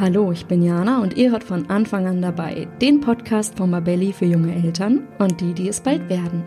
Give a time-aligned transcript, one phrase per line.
[0.00, 4.12] Hallo, ich bin Jana und ihr hört von Anfang an dabei den Podcast von Mabelli
[4.12, 6.42] für junge Eltern und die, die es bald werden.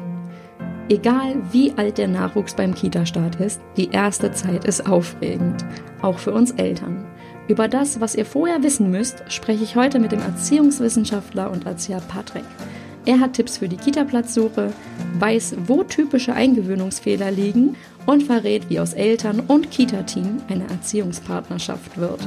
[0.89, 5.63] Egal wie alt der Nachwuchs beim Kita-Start ist, die erste Zeit ist aufregend,
[6.01, 7.05] auch für uns Eltern.
[7.47, 12.01] Über das, was ihr vorher wissen müsst, spreche ich heute mit dem Erziehungswissenschaftler und Erzieher
[12.05, 12.43] Patrick.
[13.07, 14.73] Er hat Tipps für die Kita-Platzsuche,
[15.17, 22.19] weiß, wo typische Eingewöhnungsfehler liegen und verrät, wie aus Eltern und Kita-Team eine Erziehungspartnerschaft wird.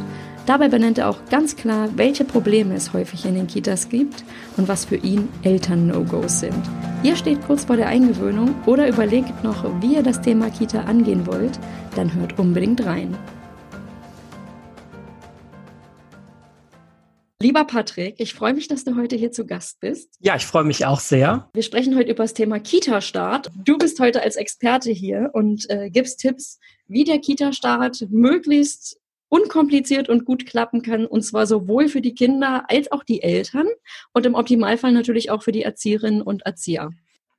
[0.47, 4.25] Dabei benennt er auch ganz klar, welche Probleme es häufig in den Kitas gibt
[4.57, 6.63] und was für ihn Eltern-No-Gos sind.
[7.03, 11.27] Ihr steht kurz vor der Eingewöhnung oder überlegt noch, wie ihr das Thema Kita angehen
[11.27, 11.61] wollt,
[11.95, 13.15] dann hört unbedingt rein.
[17.43, 20.15] Lieber Patrick, ich freue mich, dass du heute hier zu Gast bist.
[20.21, 21.49] Ja, ich freue mich auch sehr.
[21.55, 23.51] Wir sprechen heute über das Thema Kita-Start.
[23.65, 30.11] Du bist heute als Experte hier und äh, gibst Tipps, wie der Kita-Start möglichst unkompliziert
[30.11, 33.69] und gut klappen kann, und zwar sowohl für die Kinder als auch die Eltern
[34.13, 36.91] und im Optimalfall natürlich auch für die Erzieherinnen und Erzieher.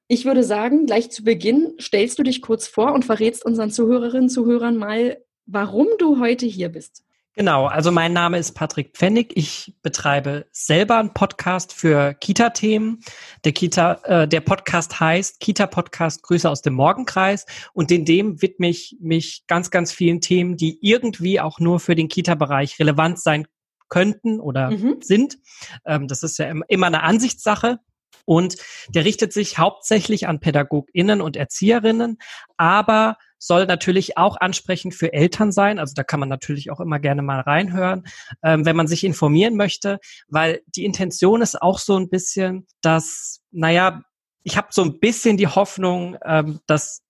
[0.07, 4.23] Ich würde sagen, gleich zu Beginn stellst du dich kurz vor und verrätst unseren Zuhörerinnen
[4.23, 7.03] und Zuhörern mal, warum du heute hier bist.
[7.33, 9.31] Genau, also mein Name ist Patrick Pfennig.
[9.35, 12.99] Ich betreibe selber einen Podcast für Kita-Themen.
[13.45, 18.67] Der Kita, äh, der Podcast heißt Kita-Podcast Grüße aus dem Morgenkreis und in dem widme
[18.67, 23.47] ich mich ganz, ganz vielen Themen, die irgendwie auch nur für den Kita-Bereich relevant sein
[23.87, 24.97] könnten oder mhm.
[25.01, 25.37] sind.
[25.85, 27.79] Ähm, das ist ja immer eine Ansichtssache.
[28.25, 28.57] Und
[28.89, 32.17] der richtet sich hauptsächlich an PädagogInnen und Erzieherinnen,
[32.55, 35.79] aber soll natürlich auch ansprechend für Eltern sein.
[35.79, 38.03] Also da kann man natürlich auch immer gerne mal reinhören,
[38.43, 43.41] ähm, wenn man sich informieren möchte, weil die Intention ist auch so ein bisschen, dass,
[43.49, 44.03] naja,
[44.43, 47.01] ich habe so ein bisschen die Hoffnung, ähm, dass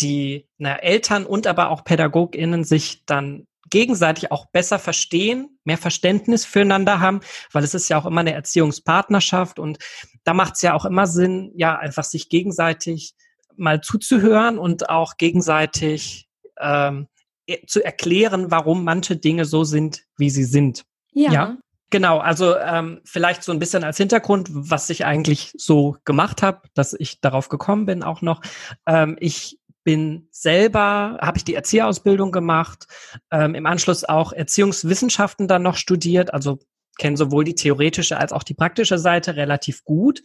[0.00, 6.44] die na, Eltern und aber auch PädagogInnen sich dann gegenseitig auch besser verstehen, mehr Verständnis
[6.44, 7.20] füreinander haben,
[7.52, 9.78] weil es ist ja auch immer eine Erziehungspartnerschaft und
[10.24, 13.14] da macht es ja auch immer Sinn, ja, einfach sich gegenseitig
[13.58, 16.28] mal zuzuhören und auch gegenseitig
[16.58, 17.08] ähm,
[17.46, 20.84] e, zu erklären, warum manche Dinge so sind, wie sie sind.
[21.12, 21.32] Ja.
[21.32, 21.56] ja?
[21.90, 26.62] Genau, also ähm, vielleicht so ein bisschen als Hintergrund, was ich eigentlich so gemacht habe,
[26.74, 28.42] dass ich darauf gekommen bin auch noch.
[28.86, 32.88] Ähm, ich bin selber, habe ich die Erzieherausbildung gemacht,
[33.30, 36.58] ähm, im Anschluss auch Erziehungswissenschaften dann noch studiert, also
[36.98, 40.22] kenne sowohl die theoretische als auch die praktische Seite relativ gut.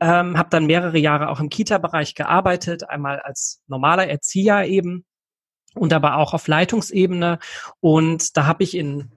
[0.00, 5.04] Ähm, habe dann mehrere Jahre auch im Kita-Bereich gearbeitet, einmal als normaler Erzieher eben
[5.74, 7.38] und aber auch auf Leitungsebene.
[7.80, 9.10] Und da habe ich in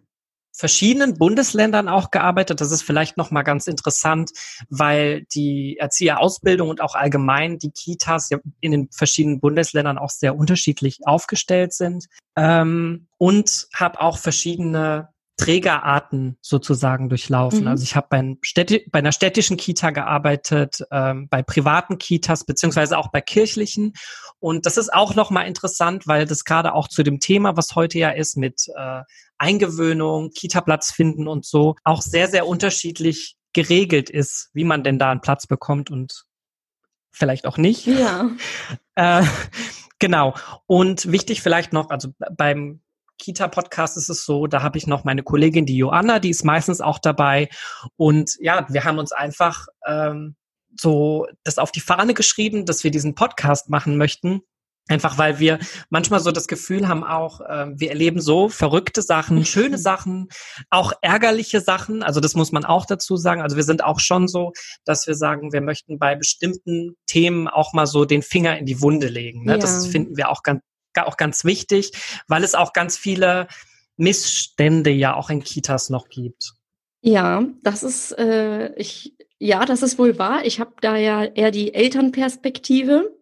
[0.58, 2.62] verschiedenen Bundesländern auch gearbeitet.
[2.62, 4.32] Das ist vielleicht noch mal ganz interessant,
[4.70, 11.00] weil die Erzieherausbildung und auch allgemein die Kitas in den verschiedenen Bundesländern auch sehr unterschiedlich
[11.06, 12.08] aufgestellt sind.
[12.36, 17.62] Ähm, und habe auch verschiedene Trägerarten sozusagen durchlaufen.
[17.62, 17.68] Mhm.
[17.68, 18.36] Also ich habe bei,
[18.92, 23.94] bei einer städtischen Kita gearbeitet, ähm, bei privaten Kitas beziehungsweise auch bei kirchlichen.
[24.40, 28.00] Und das ist auch nochmal interessant, weil das gerade auch zu dem Thema, was heute
[28.00, 29.02] ja ist, mit äh,
[29.38, 35.12] Eingewöhnung, Kita-Platz finden und so, auch sehr, sehr unterschiedlich geregelt ist, wie man denn da
[35.12, 36.26] einen Platz bekommt und
[37.12, 37.86] vielleicht auch nicht.
[37.86, 38.30] Ja.
[39.00, 39.24] Äh,
[40.00, 40.34] genau.
[40.66, 42.82] Und wichtig vielleicht noch, also beim
[43.18, 46.82] Kita-Podcast ist es so, da habe ich noch meine Kollegin, die Joanna, die ist meistens
[46.82, 47.50] auch dabei.
[47.96, 50.36] Und ja, wir haben uns einfach ähm,
[50.80, 54.42] so das auf die Fahne geschrieben, dass wir diesen Podcast machen möchten.
[54.90, 59.44] Einfach weil wir manchmal so das Gefühl haben, auch äh, wir erleben so verrückte Sachen,
[59.44, 60.30] schöne Sachen,
[60.70, 62.04] auch ärgerliche Sachen.
[62.04, 63.42] Also das muss man auch dazu sagen.
[63.42, 64.54] Also wir sind auch schon so,
[64.86, 68.82] dass wir sagen, wir möchten bei bestimmten Themen auch mal so den Finger in die
[68.82, 69.44] Wunde legen.
[69.44, 69.54] Ne?
[69.54, 69.58] Ja.
[69.58, 70.62] Das finden wir auch ganz,
[71.06, 71.92] auch ganz wichtig,
[72.28, 73.48] weil es auch ganz viele
[73.98, 76.54] Missstände ja auch in Kitas noch gibt.
[77.02, 80.46] Ja, das ist äh, ich ja, das ist wohl wahr.
[80.46, 83.16] Ich habe da ja eher die Elternperspektive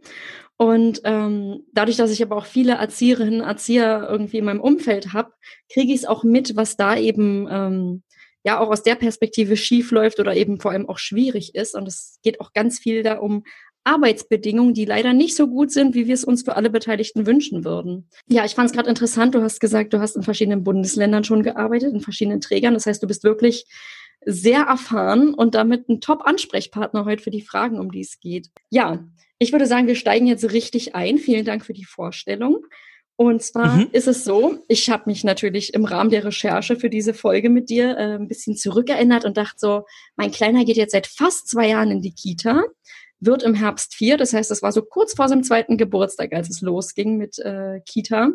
[0.58, 5.34] und ähm, dadurch, dass ich aber auch viele Erzieherinnen, Erzieher irgendwie in meinem Umfeld habe,
[5.72, 8.04] kriege ich es auch mit, was da eben ähm,
[8.44, 11.75] ja auch aus der Perspektive schief läuft oder eben vor allem auch schwierig ist.
[11.75, 13.44] Und es geht auch ganz viel da um
[13.85, 17.63] Arbeitsbedingungen, die leider nicht so gut sind, wie wir es uns für alle Beteiligten wünschen
[17.63, 18.09] würden.
[18.27, 19.35] Ja, ich fand es gerade interessant.
[19.35, 22.73] Du hast gesagt, du hast in verschiedenen Bundesländern schon gearbeitet, in verschiedenen Trägern.
[22.73, 23.65] Das heißt, du bist wirklich
[24.25, 28.49] sehr erfahren und damit ein Top-Ansprechpartner heute für die Fragen, um die es geht.
[28.71, 29.05] Ja,
[29.37, 31.19] ich würde sagen, wir steigen jetzt richtig ein.
[31.19, 32.65] Vielen Dank für die Vorstellung.
[33.17, 33.89] Und zwar mhm.
[33.93, 37.69] ist es so, ich habe mich natürlich im Rahmen der Recherche für diese Folge mit
[37.69, 39.85] dir äh, ein bisschen zurückerinnert und dachte so,
[40.17, 42.63] mein Kleiner geht jetzt seit fast zwei Jahren in die Kita
[43.19, 44.17] wird im Herbst vier.
[44.17, 47.79] Das heißt, das war so kurz vor seinem zweiten Geburtstag, als es losging mit äh,
[47.85, 48.31] Kita.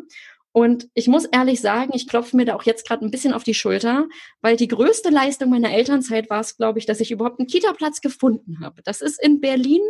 [0.53, 3.43] Und ich muss ehrlich sagen, ich klopfe mir da auch jetzt gerade ein bisschen auf
[3.43, 4.07] die Schulter,
[4.41, 8.01] weil die größte Leistung meiner Elternzeit war es, glaube ich, dass ich überhaupt einen Kita-Platz
[8.01, 8.81] gefunden habe.
[8.83, 9.81] Das ist in Berlin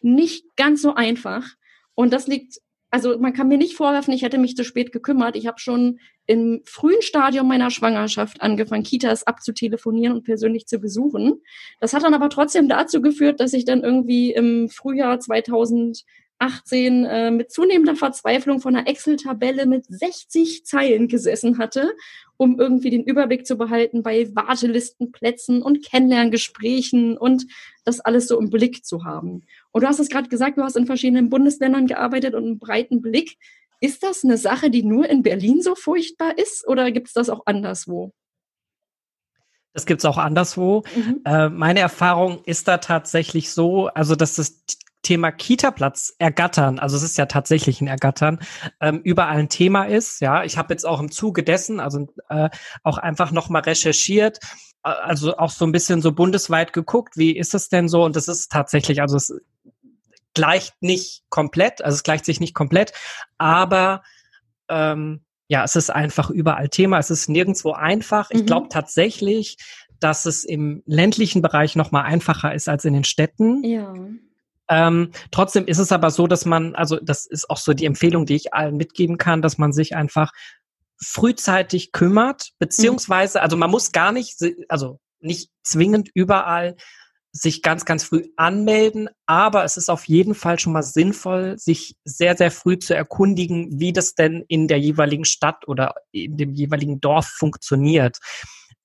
[0.00, 1.46] nicht ganz so einfach.
[1.94, 2.58] Und das liegt,
[2.90, 5.36] also man kann mir nicht vorwerfen, ich hätte mich zu spät gekümmert.
[5.36, 6.00] Ich habe schon
[6.30, 11.42] im frühen Stadium meiner Schwangerschaft angefangen, Kitas abzutelefonieren und persönlich zu besuchen.
[11.80, 16.04] Das hat dann aber trotzdem dazu geführt, dass ich dann irgendwie im Frühjahr 2000
[16.40, 21.92] 18 äh, mit zunehmender Verzweiflung von einer Excel-Tabelle mit 60 Zeilen gesessen hatte,
[22.38, 27.44] um irgendwie den Überblick zu behalten bei Wartelistenplätzen und Kennenlerngesprächen und
[27.84, 29.42] das alles so im Blick zu haben.
[29.70, 33.02] Und du hast es gerade gesagt, du hast in verschiedenen Bundesländern gearbeitet und einen breiten
[33.02, 33.36] Blick.
[33.80, 37.30] Ist das eine Sache, die nur in Berlin so furchtbar ist oder gibt es das
[37.30, 38.12] auch anderswo?
[39.72, 40.82] Das gibt's auch anderswo.
[40.94, 41.20] Mhm.
[41.24, 44.64] Äh, meine Erfahrung ist da tatsächlich so, also dass das
[45.02, 48.40] Thema Kita-Platz ergattern, also es ist ja tatsächlich ein Ergattern,
[48.80, 50.20] ähm, überall ein Thema ist.
[50.20, 52.50] Ja, ich habe jetzt auch im Zuge dessen, also äh,
[52.82, 54.40] auch einfach nochmal recherchiert,
[54.84, 58.04] äh, also auch so ein bisschen so bundesweit geguckt, wie ist es denn so?
[58.04, 59.32] Und das ist tatsächlich, also es
[60.34, 62.92] gleicht nicht komplett, also es gleicht sich nicht komplett,
[63.38, 64.02] aber
[64.68, 66.98] ähm, ja, es ist einfach überall Thema.
[66.98, 68.30] Es ist nirgendwo einfach.
[68.30, 68.46] Ich mhm.
[68.46, 69.56] glaube tatsächlich,
[69.98, 73.64] dass es im ländlichen Bereich noch mal einfacher ist als in den Städten.
[73.64, 73.92] Ja.
[74.68, 78.26] Ähm, trotzdem ist es aber so, dass man, also das ist auch so die Empfehlung,
[78.26, 80.30] die ich allen mitgeben kann, dass man sich einfach
[81.02, 84.36] frühzeitig kümmert, beziehungsweise, also man muss gar nicht,
[84.68, 86.76] also nicht zwingend überall
[87.32, 91.96] sich ganz, ganz früh anmelden, aber es ist auf jeden Fall schon mal sinnvoll, sich
[92.04, 96.52] sehr, sehr früh zu erkundigen, wie das denn in der jeweiligen Stadt oder in dem
[96.54, 98.18] jeweiligen Dorf funktioniert.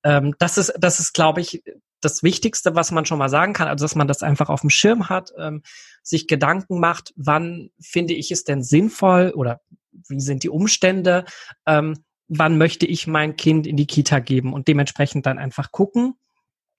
[0.04, 1.64] Ähm, das ist, das ist, glaube ich,
[2.02, 4.70] das Wichtigste, was man schon mal sagen kann, also dass man das einfach auf dem
[4.70, 5.64] Schirm hat, ähm,
[6.04, 9.62] sich Gedanken macht, wann finde ich es denn sinnvoll oder
[10.08, 11.26] wie sind die Umstände,
[11.66, 16.16] ähm, wann möchte ich mein Kind in die Kita geben und dementsprechend dann einfach gucken.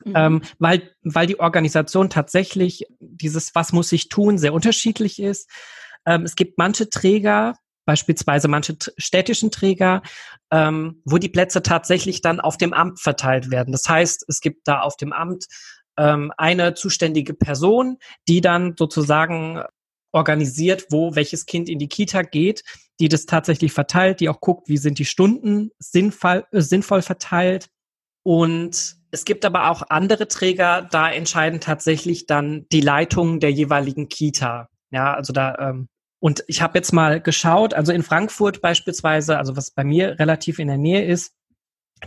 [0.06, 0.12] Mhm.
[0.14, 5.50] Ähm, weil, weil die Organisation tatsächlich dieses, was muss ich tun, sehr unterschiedlich ist.
[6.06, 7.56] Ähm, es gibt manche Träger,
[7.87, 10.03] beispielsweise manche städtischen Träger,
[10.53, 13.73] ähm, wo die Plätze tatsächlich dann auf dem Amt verteilt werden.
[13.73, 15.47] Das heißt, es gibt da auf dem Amt
[15.99, 17.99] ähm, eine zuständige Person,
[18.29, 19.62] die dann sozusagen
[20.12, 22.62] organisiert, wo welches Kind in die Kita geht,
[23.00, 27.69] die das tatsächlich verteilt, die auch guckt, wie sind die Stunden sinnvoll, äh, sinnvoll verteilt.
[28.23, 34.11] Und es gibt aber auch andere Träger, da entscheiden tatsächlich dann die Leitungen der jeweiligen
[34.11, 34.69] Kita.
[34.91, 35.89] Ja, also da ähm,
[36.21, 40.59] und ich habe jetzt mal geschaut, also in Frankfurt beispielsweise, also was bei mir relativ
[40.59, 41.33] in der Nähe ist,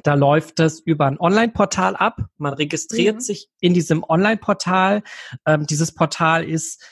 [0.03, 2.21] da läuft es über ein Online-Portal ab.
[2.37, 3.21] Man registriert ja.
[3.21, 5.01] sich in diesem Online-Portal.
[5.47, 6.83] Ähm, dieses Portal ist,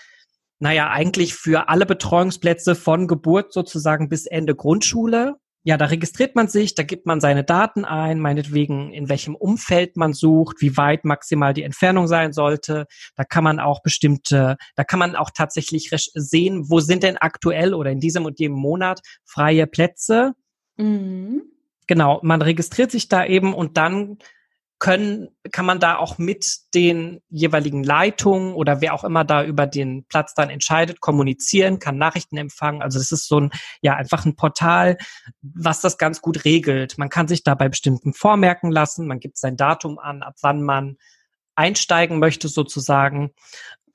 [0.58, 5.36] naja, eigentlich für alle Betreuungsplätze von Geburt sozusagen bis Ende Grundschule
[5.68, 9.98] ja, da registriert man sich, da gibt man seine Daten ein, meinetwegen in welchem Umfeld
[9.98, 12.86] man sucht, wie weit maximal die Entfernung sein sollte.
[13.18, 17.74] Da kann man auch bestimmte, da kann man auch tatsächlich sehen, wo sind denn aktuell
[17.74, 20.36] oder in diesem und jedem Monat freie Plätze.
[20.78, 21.42] Mhm.
[21.86, 24.20] Genau, man registriert sich da eben und dann
[24.80, 29.66] können, kann man da auch mit den jeweiligen Leitungen oder wer auch immer da über
[29.66, 32.82] den Platz dann entscheidet, kommunizieren, kann Nachrichten empfangen.
[32.82, 33.52] Also das ist so ein,
[33.82, 34.98] ja, einfach ein Portal,
[35.42, 36.98] was das ganz gut regelt.
[36.98, 40.62] Man kann sich da bei bestimmten vormerken lassen, man gibt sein Datum an, ab wann
[40.62, 40.98] man
[41.56, 43.32] einsteigen möchte sozusagen.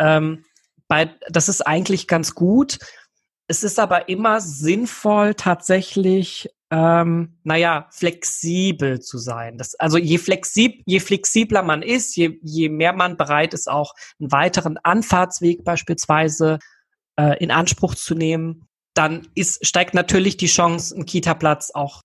[0.00, 0.44] Ähm,
[0.88, 2.78] bei, das ist eigentlich ganz gut.
[3.46, 9.58] Es ist aber immer sinnvoll, tatsächlich ähm, naja, flexibel zu sein.
[9.58, 13.92] Das, also je, flexib, je flexibler man ist, je, je mehr man bereit ist, auch
[14.18, 16.58] einen weiteren Anfahrtsweg beispielsweise
[17.16, 22.00] äh, in Anspruch zu nehmen, dann ist, steigt natürlich die Chance, einen Kita-Platz auch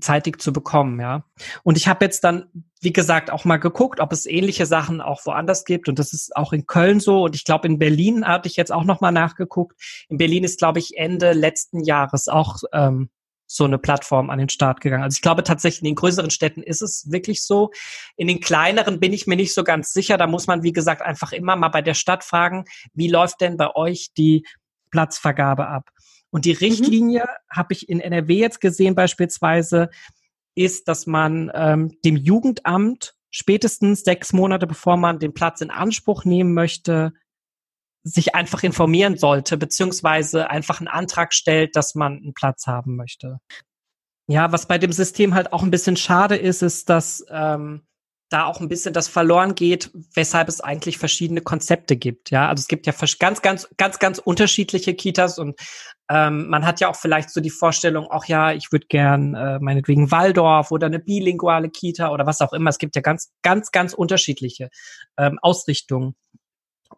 [0.00, 1.24] zeitig zu bekommen, ja.
[1.62, 2.46] Und ich habe jetzt dann,
[2.80, 5.88] wie gesagt, auch mal geguckt, ob es ähnliche Sachen auch woanders gibt.
[5.88, 7.22] Und das ist auch in Köln so.
[7.22, 9.80] Und ich glaube, in Berlin hatte ich jetzt auch noch mal nachgeguckt.
[10.08, 13.08] In Berlin ist, glaube ich, Ende letzten Jahres auch ähm,
[13.54, 15.04] so eine Plattform an den Start gegangen.
[15.04, 17.70] Also ich glaube tatsächlich, in den größeren Städten ist es wirklich so.
[18.16, 20.16] In den kleineren bin ich mir nicht so ganz sicher.
[20.18, 23.56] Da muss man, wie gesagt, einfach immer mal bei der Stadt fragen, wie läuft denn
[23.56, 24.44] bei euch die
[24.90, 25.90] Platzvergabe ab?
[26.30, 26.58] Und die mhm.
[26.58, 27.56] Richtlinie mhm.
[27.56, 29.88] habe ich in NRW jetzt gesehen beispielsweise,
[30.56, 36.24] ist, dass man ähm, dem Jugendamt spätestens sechs Monate bevor man den Platz in Anspruch
[36.24, 37.12] nehmen möchte,
[38.04, 43.38] sich einfach informieren sollte, beziehungsweise einfach einen Antrag stellt, dass man einen Platz haben möchte.
[44.26, 47.82] Ja, was bei dem System halt auch ein bisschen schade ist, ist, dass ähm,
[48.30, 52.30] da auch ein bisschen das verloren geht, weshalb es eigentlich verschiedene Konzepte gibt.
[52.30, 55.58] Ja, also es gibt ja ganz, ganz, ganz, ganz unterschiedliche Kitas und
[56.10, 59.58] ähm, man hat ja auch vielleicht so die Vorstellung, auch ja, ich würde gern äh,
[59.60, 62.70] meinetwegen Waldorf oder eine bilinguale Kita oder was auch immer.
[62.70, 64.68] Es gibt ja ganz, ganz, ganz unterschiedliche
[65.16, 66.14] ähm, Ausrichtungen.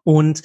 [0.03, 0.41] Und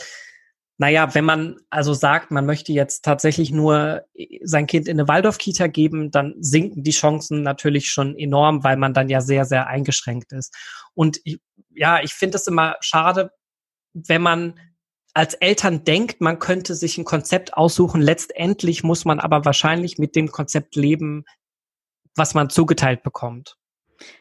[0.79, 5.09] naja, wenn man also sagt, man möchte jetzt tatsächlich nur äh, sein Kind in eine
[5.09, 9.67] Waldorf-Kita geben, dann sinken die Chancen natürlich schon enorm, weil man dann ja sehr, sehr
[9.67, 10.55] eingeschränkt ist.
[10.95, 13.31] Und ich, ja, ich finde es immer schade,
[13.93, 14.59] wenn man
[15.15, 18.01] als Eltern denkt, man könnte sich ein Konzept aussuchen.
[18.01, 21.25] Letztendlich muss man aber wahrscheinlich mit dem Konzept leben,
[22.17, 23.57] was man zugeteilt bekommt.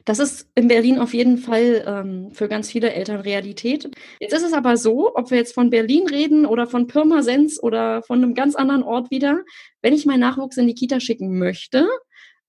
[0.05, 3.89] Das ist in Berlin auf jeden Fall ähm, für ganz viele Eltern Realität.
[4.19, 8.03] Jetzt ist es aber so, ob wir jetzt von Berlin reden oder von Pirmasens oder
[8.03, 9.41] von einem ganz anderen Ort wieder,
[9.81, 11.87] wenn ich meinen Nachwuchs in die Kita schicken möchte,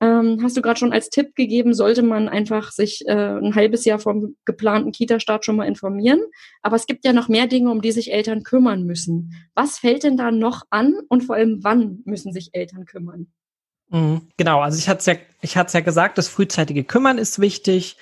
[0.03, 3.85] ähm, hast du gerade schon als Tipp gegeben, sollte man einfach sich äh, ein halbes
[3.85, 6.21] Jahr vom geplanten Kita-Start schon mal informieren.
[6.61, 9.33] Aber es gibt ja noch mehr Dinge, um die sich Eltern kümmern müssen.
[9.55, 13.29] Was fällt denn da noch an und vor allem wann müssen sich Eltern kümmern?
[13.93, 17.39] Mhm, genau, also ich hatte es ja, ich hatte ja gesagt, das frühzeitige Kümmern ist
[17.41, 17.99] wichtig.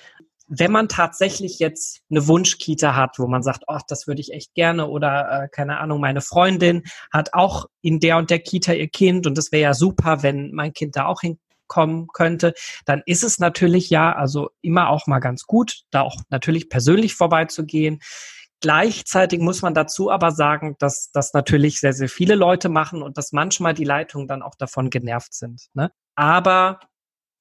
[0.47, 4.53] Wenn man tatsächlich jetzt eine Wunschkita hat, wo man sagt, ach, das würde ich echt
[4.53, 8.87] gerne oder äh, keine Ahnung, meine Freundin hat auch in der und der Kita ihr
[8.87, 12.53] Kind und das wäre ja super, wenn mein Kind da auch hinkommen könnte,
[12.85, 17.15] dann ist es natürlich ja, also immer auch mal ganz gut, da auch natürlich persönlich
[17.15, 17.99] vorbeizugehen.
[18.61, 23.17] Gleichzeitig muss man dazu aber sagen, dass das natürlich sehr, sehr viele Leute machen und
[23.17, 25.63] dass manchmal die Leitungen dann auch davon genervt sind.
[25.73, 25.91] Ne?
[26.15, 26.79] Aber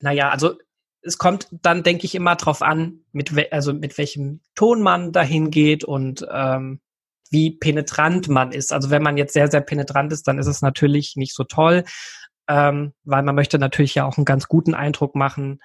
[0.01, 0.55] naja, also
[1.03, 5.51] es kommt dann, denke ich, immer drauf an, mit, also mit welchem Ton man dahin
[5.51, 6.81] geht und ähm,
[7.31, 8.73] wie penetrant man ist.
[8.73, 11.85] Also wenn man jetzt sehr, sehr penetrant ist, dann ist es natürlich nicht so toll,
[12.49, 15.61] ähm, weil man möchte natürlich ja auch einen ganz guten Eindruck machen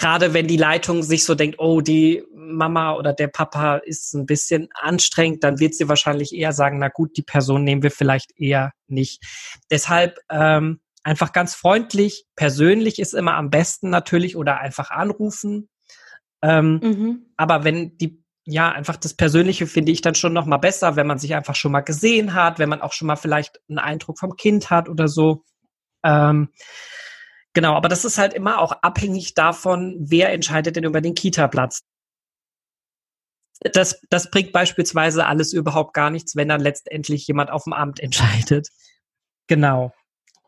[0.00, 4.24] gerade wenn die Leitung sich so denkt, oh, die Mama oder der Papa ist ein
[4.24, 8.32] bisschen anstrengend, dann wird sie wahrscheinlich eher sagen, na gut, die Person nehmen wir vielleicht
[8.38, 9.22] eher nicht.
[9.70, 15.68] Deshalb ähm, einfach ganz freundlich, persönlich ist immer am besten natürlich oder einfach anrufen.
[16.40, 17.26] Ähm, mhm.
[17.36, 21.06] Aber wenn die ja, einfach das Persönliche finde ich dann schon noch mal besser, wenn
[21.06, 24.18] man sich einfach schon mal gesehen hat, wenn man auch schon mal vielleicht einen Eindruck
[24.18, 25.44] vom Kind hat oder so.
[26.02, 26.48] Ähm,
[27.52, 31.82] Genau, aber das ist halt immer auch abhängig davon, wer entscheidet denn über den Kita-Platz.
[33.72, 38.00] Das, das bringt beispielsweise alles überhaupt gar nichts, wenn dann letztendlich jemand auf dem Amt
[38.00, 38.68] entscheidet.
[39.48, 39.92] Genau.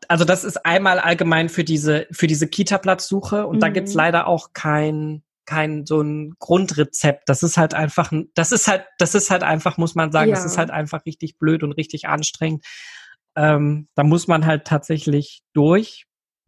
[0.07, 3.59] Also das ist einmal allgemein für diese, für diese Kita-Platzsuche und mhm.
[3.61, 7.27] da gibt's leider auch kein, kein so ein Grundrezept.
[7.29, 10.35] Das ist halt einfach, das ist halt, das ist halt einfach, muss man sagen, ja.
[10.35, 12.65] das ist halt einfach richtig blöd und richtig anstrengend.
[13.35, 16.05] Ähm, da muss man halt tatsächlich durch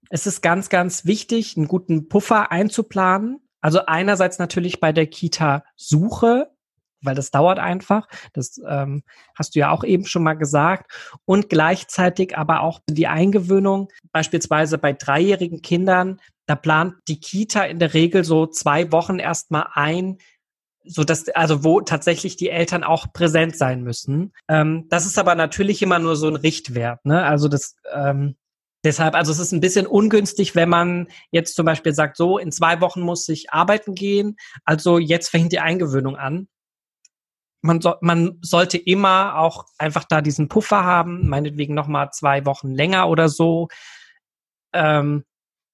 [0.09, 3.39] es ist ganz, ganz wichtig, einen guten Puffer einzuplanen.
[3.61, 6.51] Also einerseits natürlich bei der Kita-Suche,
[7.01, 8.07] weil das dauert einfach.
[8.33, 9.03] Das ähm,
[9.35, 10.91] hast du ja auch eben schon mal gesagt.
[11.25, 17.79] Und gleichzeitig aber auch die Eingewöhnung, beispielsweise bei dreijährigen Kindern, da plant die Kita in
[17.79, 20.17] der Regel so zwei Wochen erstmal ein,
[20.83, 24.33] so dass also wo tatsächlich die Eltern auch präsent sein müssen.
[24.47, 27.03] Ähm, das ist aber natürlich immer nur so ein Richtwert.
[27.05, 27.23] Ne?
[27.23, 28.35] Also das ähm,
[28.85, 32.51] Deshalb, also es ist ein bisschen ungünstig, wenn man jetzt zum Beispiel sagt, so in
[32.51, 36.47] zwei Wochen muss ich arbeiten gehen, also jetzt fängt die Eingewöhnung an.
[37.63, 42.69] Man, so, man sollte immer auch einfach da diesen Puffer haben, meinetwegen nochmal zwei Wochen
[42.69, 43.69] länger oder so.
[44.71, 45.25] Ähm,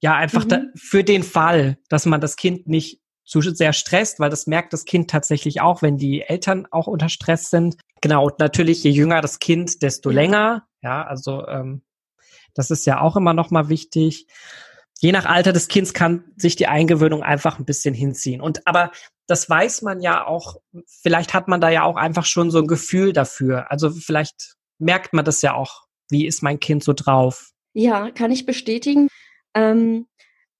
[0.01, 0.49] ja, einfach mhm.
[0.49, 4.71] da, für den Fall, dass man das Kind nicht zu sehr stresst, weil das merkt
[4.71, 7.75] das Kind tatsächlich auch, wenn die Eltern auch unter Stress sind.
[7.99, 10.65] Genau, und natürlich, je jünger das Kind, desto länger.
[10.81, 11.83] Ja, also ähm,
[12.53, 14.27] das ist ja auch immer noch mal wichtig.
[14.99, 18.41] Je nach Alter des Kindes kann sich die Eingewöhnung einfach ein bisschen hinziehen.
[18.41, 18.91] Und aber
[19.27, 22.67] das weiß man ja auch, vielleicht hat man da ja auch einfach schon so ein
[22.67, 23.71] Gefühl dafür.
[23.71, 25.85] Also vielleicht merkt man das ja auch.
[26.09, 27.51] Wie ist mein Kind so drauf?
[27.73, 29.07] Ja, kann ich bestätigen.
[29.53, 30.07] Ähm,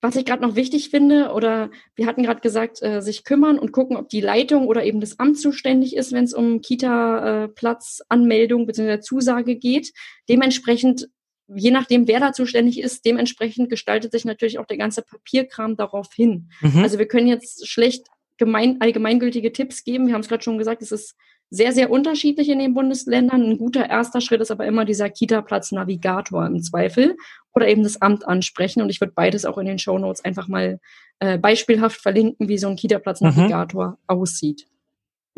[0.01, 3.71] was ich gerade noch wichtig finde, oder wir hatten gerade gesagt, äh, sich kümmern und
[3.71, 8.65] gucken, ob die Leitung oder eben das Amt zuständig ist, wenn es um Kita-Platzanmeldung äh,
[8.65, 8.99] bzw.
[9.01, 9.93] Zusage geht.
[10.27, 11.09] Dementsprechend
[11.55, 16.13] je nachdem, wer da zuständig ist, dementsprechend gestaltet sich natürlich auch der ganze Papierkram darauf
[16.13, 16.49] hin.
[16.61, 16.79] Mhm.
[16.79, 20.07] Also wir können jetzt schlecht gemein, allgemeingültige Tipps geben.
[20.07, 21.15] Wir haben es gerade schon gesagt, es ist
[21.49, 23.43] sehr, sehr unterschiedlich in den Bundesländern.
[23.43, 27.17] Ein guter erster Schritt ist aber immer dieser Kita-Platz-Navigator im Zweifel
[27.53, 28.81] oder eben das Amt ansprechen.
[28.81, 30.79] Und ich würde beides auch in den Show Notes einfach mal
[31.19, 33.97] äh, beispielhaft verlinken, wie so ein Kita-Platz-Navigator mhm.
[34.07, 34.65] aussieht.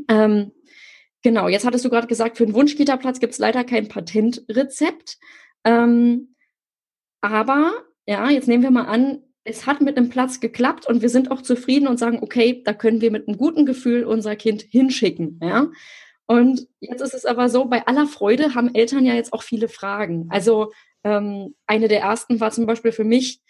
[0.08, 0.52] Ähm,
[1.24, 5.18] genau, jetzt hattest du gerade gesagt, für einen Wunsch-Kita-Platz gibt es leider kein Patentrezept.
[5.64, 6.36] Ähm,
[7.22, 7.74] aber,
[8.06, 11.32] ja, jetzt nehmen wir mal an, es hat mit einem Platz geklappt und wir sind
[11.32, 15.40] auch zufrieden und sagen, okay, da können wir mit einem guten Gefühl unser Kind hinschicken.
[15.42, 15.70] Ja?
[16.28, 19.68] Und jetzt ist es aber so, bei aller Freude haben Eltern ja jetzt auch viele
[19.68, 20.28] Fragen.
[20.30, 20.72] Also
[21.04, 23.42] ähm, eine der ersten war zum Beispiel für mich,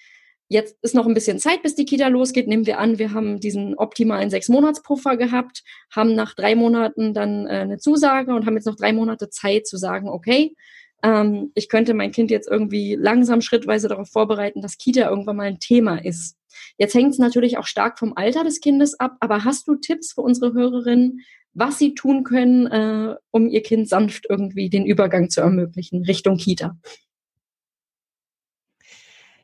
[0.49, 2.47] jetzt ist noch ein bisschen Zeit, bis die Kita losgeht.
[2.47, 7.61] Nehmen wir an, wir haben diesen optimalen Sechs-Monats-Puffer gehabt, haben nach drei Monaten dann äh,
[7.61, 10.55] eine Zusage und haben jetzt noch drei Monate Zeit zu sagen, okay,
[11.03, 15.47] ähm, ich könnte mein Kind jetzt irgendwie langsam schrittweise darauf vorbereiten, dass Kita irgendwann mal
[15.47, 16.37] ein Thema ist.
[16.77, 20.13] Jetzt hängt es natürlich auch stark vom Alter des Kindes ab, aber hast du Tipps
[20.13, 21.19] für unsere Hörerinnen,
[21.53, 26.37] was sie tun können, äh, um ihr Kind sanft irgendwie den Übergang zu ermöglichen Richtung
[26.37, 26.77] Kita?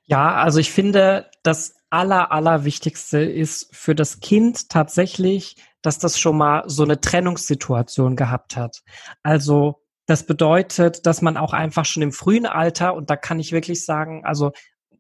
[0.06, 6.38] Ja, also ich finde, das aller, allerwichtigste ist für das Kind tatsächlich, dass das schon
[6.38, 8.82] mal so eine Trennungssituation gehabt hat.
[9.22, 13.52] Also das bedeutet, dass man auch einfach schon im frühen Alter, und da kann ich
[13.52, 14.52] wirklich sagen, also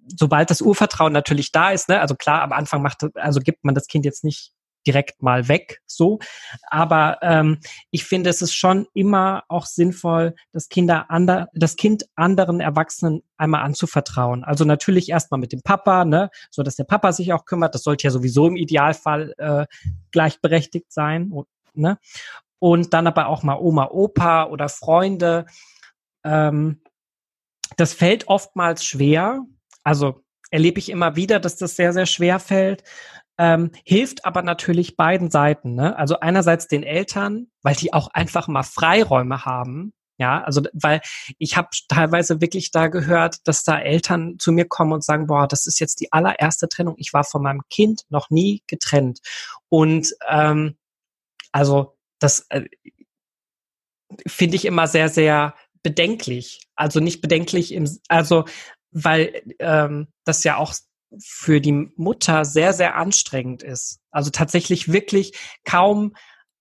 [0.05, 3.73] sobald das Urvertrauen natürlich da ist, ne, also klar, am Anfang macht, also gibt man
[3.73, 4.51] das Kind jetzt nicht
[4.85, 6.19] direkt mal weg, so.
[6.69, 7.59] Aber ähm,
[7.91, 13.21] ich finde, es ist schon immer auch sinnvoll, das Kinder ander, das Kind anderen Erwachsenen
[13.37, 14.43] einmal anzuvertrauen.
[14.43, 17.73] Also natürlich erstmal mit dem Papa, ne, so dass der Papa sich auch kümmert.
[17.75, 19.65] Das sollte ja sowieso im Idealfall äh,
[20.11, 21.31] gleichberechtigt sein,
[21.73, 21.97] ne
[22.59, 25.45] und dann aber auch mal Oma, Opa oder Freunde.
[26.23, 26.81] Ähm,
[27.77, 29.45] das fällt oftmals schwer.
[29.83, 32.83] Also erlebe ich immer wieder, dass das sehr, sehr schwer fällt.
[33.37, 35.75] Ähm, hilft aber natürlich beiden Seiten.
[35.75, 35.97] Ne?
[35.97, 39.93] Also einerseits den Eltern, weil die auch einfach mal Freiräume haben.
[40.17, 40.99] Ja, also weil
[41.37, 45.47] ich habe teilweise wirklich da gehört, dass da Eltern zu mir kommen und sagen, boah,
[45.47, 46.95] das ist jetzt die allererste Trennung.
[46.97, 49.19] Ich war von meinem Kind noch nie getrennt.
[49.69, 50.75] Und ähm,
[51.53, 52.65] also das äh,
[54.27, 56.61] finde ich immer sehr, sehr bedenklich.
[56.75, 58.45] Also nicht bedenklich im, also
[58.91, 60.73] weil ähm, das ja auch
[61.19, 63.99] für die Mutter sehr, sehr anstrengend ist.
[64.11, 65.33] Also tatsächlich wirklich
[65.65, 66.15] kaum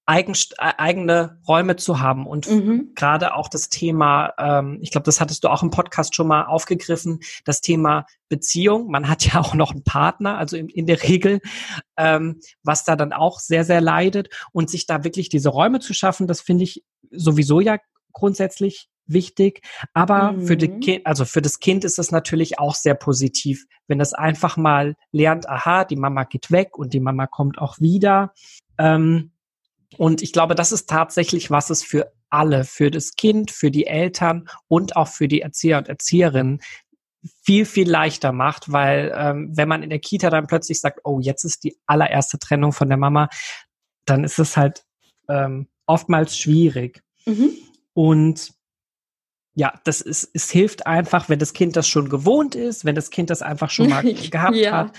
[0.09, 2.93] eigen, äh, eigene Räume zu haben und mhm.
[2.95, 6.47] gerade auch das Thema, ähm, ich glaube, das hattest du auch im Podcast schon mal
[6.47, 8.91] aufgegriffen, das Thema Beziehung.
[8.91, 11.41] Man hat ja auch noch einen Partner, also in, in der Regel,
[11.99, 15.93] ähm, was da dann auch sehr, sehr leidet und sich da wirklich diese Räume zu
[15.93, 17.77] schaffen, das finde ich sowieso ja
[18.13, 19.61] grundsätzlich wichtig.
[19.93, 20.47] Aber mhm.
[20.47, 24.15] für die kind, also für das Kind ist es natürlich auch sehr positiv, wenn es
[24.15, 28.33] einfach mal lernt, aha, die Mama geht weg und die Mama kommt auch wieder.
[28.79, 29.33] Ähm,
[29.97, 33.87] und ich glaube, das ist tatsächlich, was es für alle, für das Kind, für die
[33.87, 36.61] Eltern und auch für die Erzieher und Erzieherinnen
[37.43, 41.21] viel, viel leichter macht, weil ähm, wenn man in der Kita dann plötzlich sagt, oh,
[41.21, 43.29] jetzt ist die allererste Trennung von der Mama,
[44.05, 44.85] dann ist es halt
[45.29, 47.03] ähm, oftmals schwierig.
[47.27, 47.51] Mhm.
[47.95, 48.53] Und
[49.55, 53.11] ja, das ist, es hilft einfach, wenn das Kind das schon gewohnt ist, wenn das
[53.11, 54.73] Kind das einfach schon mal gehabt ja.
[54.73, 54.99] hat.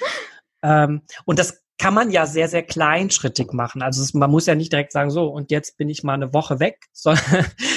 [0.61, 3.81] Ähm, und das kann man ja sehr, sehr kleinschrittig machen.
[3.81, 6.33] Also es, man muss ja nicht direkt sagen, so, und jetzt bin ich mal eine
[6.33, 7.13] Woche weg, so,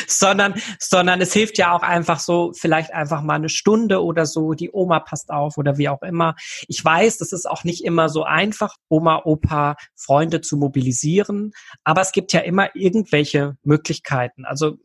[0.08, 4.54] sondern, sondern es hilft ja auch einfach so, vielleicht einfach mal eine Stunde oder so,
[4.54, 6.34] die Oma passt auf oder wie auch immer.
[6.66, 11.52] Ich weiß, das ist auch nicht immer so einfach, Oma, Opa, Freunde zu mobilisieren,
[11.84, 14.44] aber es gibt ja immer irgendwelche Möglichkeiten.
[14.44, 14.78] Also,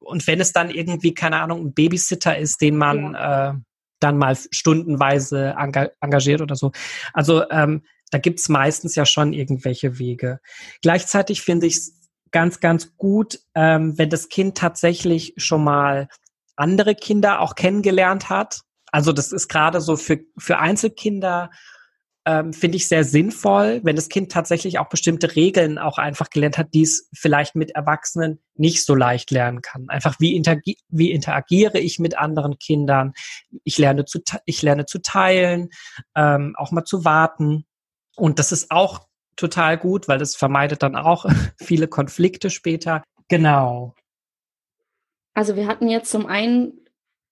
[0.00, 3.50] und wenn es dann irgendwie, keine Ahnung, ein Babysitter ist, den man, ja.
[3.50, 3.54] äh,
[4.00, 6.72] dann mal stundenweise engagiert oder so.
[7.14, 10.40] Also ähm, da gibt's meistens ja schon irgendwelche Wege.
[10.82, 16.08] Gleichzeitig finde ich es ganz, ganz gut, ähm, wenn das Kind tatsächlich schon mal
[16.56, 18.60] andere Kinder auch kennengelernt hat.
[18.90, 21.50] Also das ist gerade so für, für Einzelkinder
[22.26, 26.56] ähm, finde ich sehr sinnvoll, wenn das Kind tatsächlich auch bestimmte Regeln auch einfach gelernt
[26.56, 29.88] hat, die es vielleicht mit Erwachsenen nicht so leicht lernen kann.
[29.88, 33.12] Einfach wie, interagi wie interagiere ich mit anderen Kindern?
[33.64, 35.68] Ich lerne zu, ich lerne zu teilen,
[36.16, 37.66] ähm, auch mal zu warten.
[38.16, 41.26] Und das ist auch total gut, weil das vermeidet dann auch
[41.60, 43.02] viele Konflikte später.
[43.28, 43.94] Genau.
[45.34, 46.80] Also wir hatten jetzt zum einen,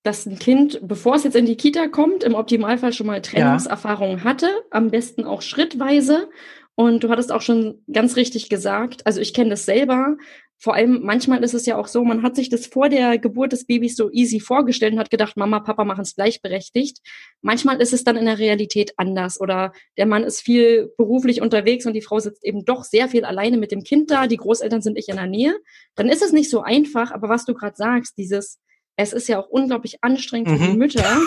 [0.03, 4.19] dass ein Kind, bevor es jetzt in die Kita kommt, im Optimalfall schon mal Trennungserfahrungen
[4.19, 4.25] ja.
[4.25, 6.29] hatte, am besten auch schrittweise.
[6.75, 10.17] Und du hattest auch schon ganz richtig gesagt, also ich kenne das selber,
[10.63, 13.51] vor allem manchmal ist es ja auch so, man hat sich das vor der Geburt
[13.51, 16.99] des Babys so easy vorgestellt und hat gedacht, Mama, Papa machen es gleichberechtigt.
[17.41, 21.85] Manchmal ist es dann in der Realität anders oder der Mann ist viel beruflich unterwegs
[21.85, 24.83] und die Frau sitzt eben doch sehr viel alleine mit dem Kind da, die Großeltern
[24.83, 25.59] sind nicht in der Nähe.
[25.97, 28.61] Dann ist es nicht so einfach, aber was du gerade sagst, dieses
[28.95, 30.79] es ist ja auch unglaublich anstrengend für die mhm.
[30.79, 31.19] Mütter,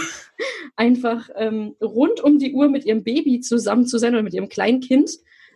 [0.77, 4.47] einfach ähm, rund um die Uhr mit ihrem Baby zusammen zu sein oder mit ihrem
[4.47, 5.09] Kleinkind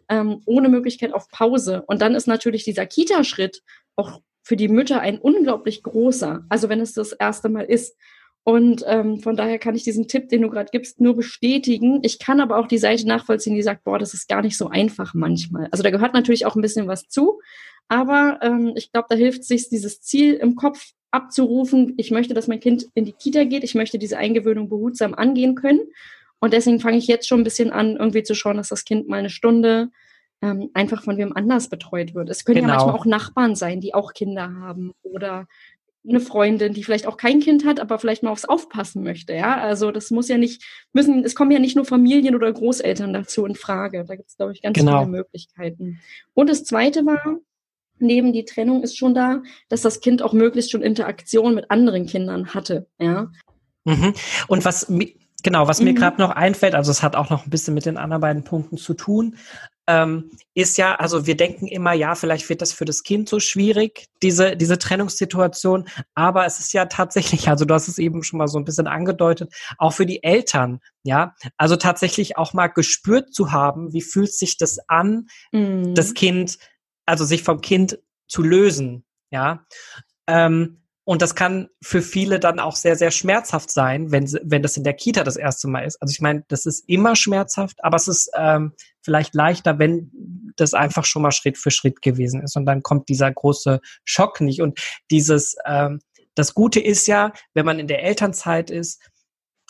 [0.10, 1.84] ähm, ohne Möglichkeit auf Pause.
[1.88, 3.62] Und dann ist natürlich dieser Kita-Schritt
[3.96, 7.96] auch für die Mütter ein unglaublich großer, also wenn es das erste Mal ist.
[8.44, 12.00] Und ähm, von daher kann ich diesen Tipp, den du gerade gibst, nur bestätigen.
[12.02, 14.70] Ich kann aber auch die Seite nachvollziehen, die sagt, boah, das ist gar nicht so
[14.70, 15.68] einfach manchmal.
[15.72, 17.40] Also da gehört natürlich auch ein bisschen was zu.
[17.90, 21.94] Aber ähm, ich glaube, da hilft sich, dieses Ziel im Kopf abzurufen.
[21.98, 23.64] Ich möchte, dass mein Kind in die Kita geht.
[23.64, 25.82] Ich möchte diese Eingewöhnung behutsam angehen können.
[26.40, 29.08] Und deswegen fange ich jetzt schon ein bisschen an, irgendwie zu schauen, dass das Kind
[29.08, 29.90] mal eine Stunde
[30.42, 32.30] ähm, einfach von wem anders betreut wird.
[32.30, 32.70] Es können genau.
[32.70, 35.48] ja manchmal auch Nachbarn sein, die auch Kinder haben oder
[36.08, 39.34] eine Freundin, die vielleicht auch kein Kind hat, aber vielleicht mal aufs Aufpassen möchte.
[39.34, 41.26] Ja, also das muss ja nicht müssen.
[41.26, 44.06] Es kommen ja nicht nur Familien oder Großeltern dazu in Frage.
[44.08, 45.00] Da gibt es glaube ich ganz genau.
[45.00, 46.00] viele Möglichkeiten.
[46.34, 47.40] Und das Zweite war
[48.00, 52.06] neben die Trennung ist schon da, dass das Kind auch möglichst schon Interaktion mit anderen
[52.06, 52.88] Kindern hatte.
[52.98, 53.30] Ja.
[53.84, 54.14] Mhm.
[54.48, 54.90] Und was
[55.44, 55.96] genau, was mir mhm.
[55.96, 58.78] gerade noch einfällt, also es hat auch noch ein bisschen mit den anderen beiden Punkten
[58.78, 59.38] zu tun,
[59.90, 63.40] ähm, ist ja, also wir denken immer, ja, vielleicht wird das für das Kind so
[63.40, 68.38] schwierig, diese, diese Trennungssituation, aber es ist ja tatsächlich, also du hast es eben schon
[68.38, 73.34] mal so ein bisschen angedeutet, auch für die Eltern, ja, also tatsächlich auch mal gespürt
[73.34, 75.96] zu haben, wie fühlt sich das an, mhm.
[75.96, 76.60] das Kind,
[77.08, 77.98] also sich vom Kind
[78.28, 79.66] zu lösen, ja.
[80.28, 84.78] Ähm, und das kann für viele dann auch sehr, sehr schmerzhaft sein, wenn, wenn das
[84.78, 86.00] in der Kita das erste Mal ist.
[86.00, 90.12] Also ich meine, das ist immer schmerzhaft, aber es ist ähm, vielleicht leichter, wenn
[90.56, 92.56] das einfach schon mal Schritt für Schritt gewesen ist.
[92.56, 94.62] Und dann kommt dieser große Schock nicht.
[94.62, 96.00] Und dieses, ähm,
[96.36, 99.02] das Gute ist ja, wenn man in der Elternzeit ist,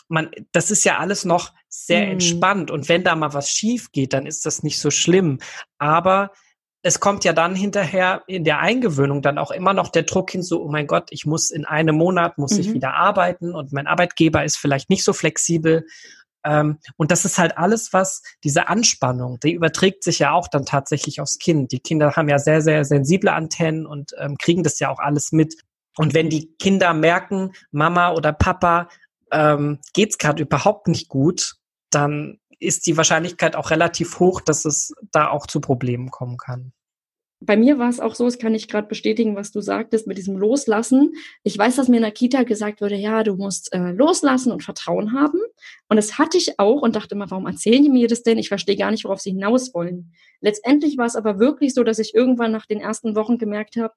[0.08, 2.12] man, das ist ja alles noch sehr mhm.
[2.12, 2.70] entspannt.
[2.70, 5.38] Und wenn da mal was schief geht, dann ist das nicht so schlimm.
[5.78, 6.32] Aber
[6.82, 10.42] es kommt ja dann hinterher in der Eingewöhnung dann auch immer noch der Druck hin,
[10.42, 12.60] so, oh mein Gott, ich muss in einem Monat, muss mhm.
[12.60, 15.84] ich wieder arbeiten und mein Arbeitgeber ist vielleicht nicht so flexibel.
[16.42, 20.64] Ähm, und das ist halt alles, was diese Anspannung, die überträgt sich ja auch dann
[20.64, 21.70] tatsächlich aufs Kind.
[21.72, 25.32] Die Kinder haben ja sehr, sehr sensible Antennen und ähm, kriegen das ja auch alles
[25.32, 25.56] mit.
[25.98, 28.88] Und wenn die Kinder merken, Mama oder Papa
[29.30, 31.56] ähm, geht's gerade überhaupt nicht gut,
[31.90, 36.72] dann ist die Wahrscheinlichkeit auch relativ hoch, dass es da auch zu Problemen kommen kann.
[37.42, 40.18] Bei mir war es auch so, das kann ich gerade bestätigen, was du sagtest mit
[40.18, 41.14] diesem Loslassen.
[41.42, 44.62] Ich weiß, dass mir in der Kita gesagt wurde, ja, du musst äh, loslassen und
[44.62, 45.38] Vertrauen haben.
[45.88, 48.36] Und das hatte ich auch und dachte immer, warum erzählen die mir das denn?
[48.36, 50.12] Ich verstehe gar nicht, worauf sie hinaus wollen.
[50.42, 53.94] Letztendlich war es aber wirklich so, dass ich irgendwann nach den ersten Wochen gemerkt habe,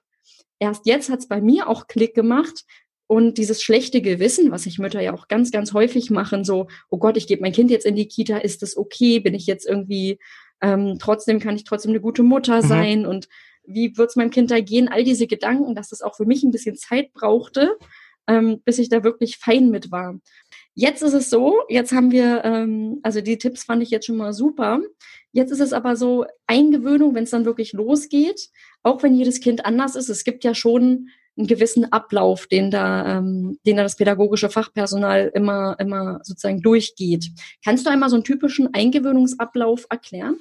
[0.60, 2.64] erst jetzt hat es bei mir auch Klick gemacht,
[3.08, 6.98] und dieses schlechte Gewissen, was sich Mütter ja auch ganz, ganz häufig machen, so, oh
[6.98, 9.20] Gott, ich gebe mein Kind jetzt in die Kita, ist das okay?
[9.20, 10.20] Bin ich jetzt irgendwie,
[10.62, 12.68] ähm, trotzdem kann ich trotzdem eine gute Mutter mhm.
[12.68, 13.00] sein?
[13.02, 13.08] Mhm.
[13.08, 13.28] Und
[13.66, 14.88] wie wird es meinem Kind da gehen?
[14.88, 17.78] All diese Gedanken, dass das auch für mich ein bisschen Zeit brauchte,
[18.28, 20.20] ähm, bis ich da wirklich fein mit war.
[20.76, 24.18] Jetzt ist es so, jetzt haben wir, ähm, also die Tipps fand ich jetzt schon
[24.18, 24.82] mal super.
[25.32, 28.50] Jetzt ist es aber so, Eingewöhnung, wenn es dann wirklich losgeht,
[28.82, 33.18] auch wenn jedes Kind anders ist, es gibt ja schon einen gewissen Ablauf, den da,
[33.18, 37.32] ähm, den da das pädagogische Fachpersonal immer, immer sozusagen durchgeht.
[37.64, 40.38] Kannst du einmal so einen typischen Eingewöhnungsablauf erklären?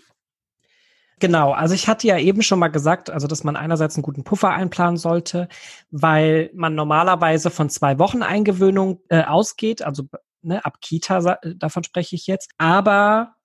[1.18, 4.24] Genau, also ich hatte ja eben schon mal gesagt, also dass man einerseits einen guten
[4.24, 5.48] Puffer einplanen sollte,
[5.92, 10.02] weil man normalerweise von zwei Wochen Eingewöhnung äh, ausgeht, also
[10.42, 12.50] ne, ab Kita, davon spreche ich jetzt.
[12.58, 13.36] Aber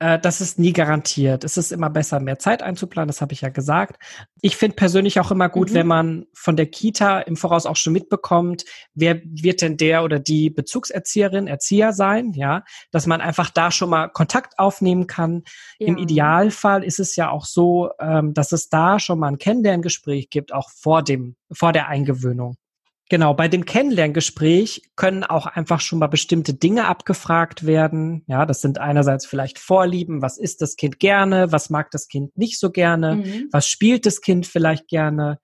[0.00, 1.44] äh, das ist nie garantiert.
[1.44, 4.00] Es ist immer besser, mehr Zeit einzuplanen, das habe ich ja gesagt.
[4.40, 5.74] Ich finde persönlich auch immer gut, mhm.
[5.74, 10.18] wenn man von der Kita im Voraus auch schon mitbekommt, wer wird denn der oder
[10.20, 15.42] die Bezugserzieherin, Erzieher sein, ja, dass man einfach da schon mal Kontakt aufnehmen kann.
[15.78, 15.88] Ja.
[15.88, 20.30] Im Idealfall ist es ja auch so, ähm, dass es da schon mal ein Kennenlerngespräch
[20.30, 22.56] gibt, auch vor dem, vor der Eingewöhnung.
[23.10, 28.22] Genau, bei dem Kennenlerngespräch können auch einfach schon mal bestimmte Dinge abgefragt werden.
[28.26, 32.36] Ja, das sind einerseits vielleicht Vorlieben, was isst das Kind gerne, was mag das Kind
[32.36, 33.48] nicht so gerne, mhm.
[33.50, 35.40] was spielt das Kind vielleicht gerne.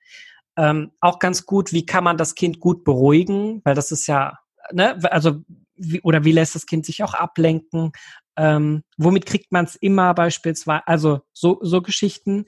[0.56, 4.38] Ähm, auch ganz gut, wie kann man das Kind gut beruhigen, weil das ist ja,
[4.70, 5.40] ne, also
[5.74, 7.92] wie, oder wie lässt das Kind sich auch ablenken?
[8.36, 10.86] Ähm, womit kriegt man es immer beispielsweise?
[10.86, 12.44] Also so, so Geschichten,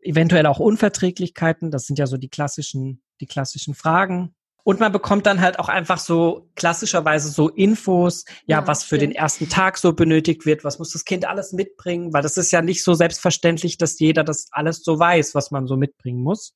[0.00, 4.34] eventuell auch Unverträglichkeiten, das sind ja so die klassischen, die klassischen Fragen.
[4.68, 8.96] Und man bekommt dann halt auch einfach so klassischerweise so Infos, ja, ja was für
[8.96, 9.02] stimmt.
[9.02, 12.50] den ersten Tag so benötigt wird, was muss das Kind alles mitbringen, weil das ist
[12.50, 16.52] ja nicht so selbstverständlich, dass jeder das alles so weiß, was man so mitbringen muss.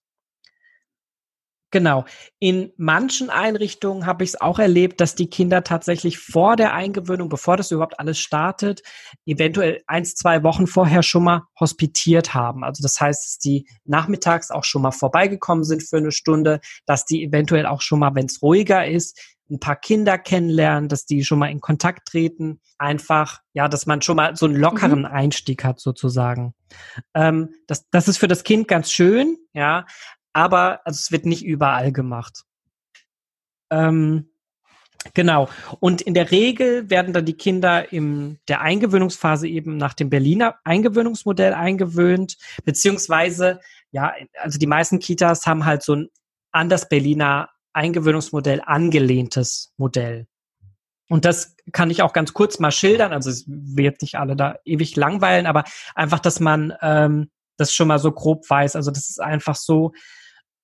[1.73, 2.05] Genau.
[2.39, 7.31] In manchen Einrichtungen habe ich es auch erlebt, dass die Kinder tatsächlich vor der Eingewöhnung,
[7.31, 8.83] bevor das überhaupt alles startet,
[9.25, 12.63] eventuell eins, zwei Wochen vorher schon mal hospitiert haben.
[12.63, 17.07] Also das heißt, dass die nachmittags auch schon mal vorbeigekommen sind für eine Stunde, dass
[17.07, 19.19] die eventuell auch schon mal, wenn es ruhiger ist,
[19.51, 22.61] ein paar Kinder kennenlernen, dass die schon mal in Kontakt treten.
[22.79, 25.07] Einfach, ja, dass man schon mal so einen lockeren mhm.
[25.07, 26.55] Einstieg hat sozusagen.
[27.15, 29.87] Ähm, das, das ist für das Kind ganz schön, ja,
[30.33, 32.45] aber also es wird nicht überall gemacht.
[33.71, 34.29] Ähm,
[35.15, 35.49] Genau.
[35.81, 40.57] Und in der Regel werden dann die Kinder in der Eingewöhnungsphase eben nach dem Berliner
[40.65, 43.59] Eingewöhnungsmodell eingewöhnt, beziehungsweise,
[43.91, 46.09] ja, also die meisten Kitas haben halt so ein
[46.53, 50.27] an das Berliner Eingewöhnungsmodell angelehntes Modell.
[51.09, 53.13] Und das kann ich auch ganz kurz mal schildern.
[53.13, 55.65] Also es wird nicht alle da ewig langweilen, aber
[55.95, 58.77] einfach, dass man ähm, das schon mal so grob weiß.
[58.77, 59.93] Also das ist einfach so,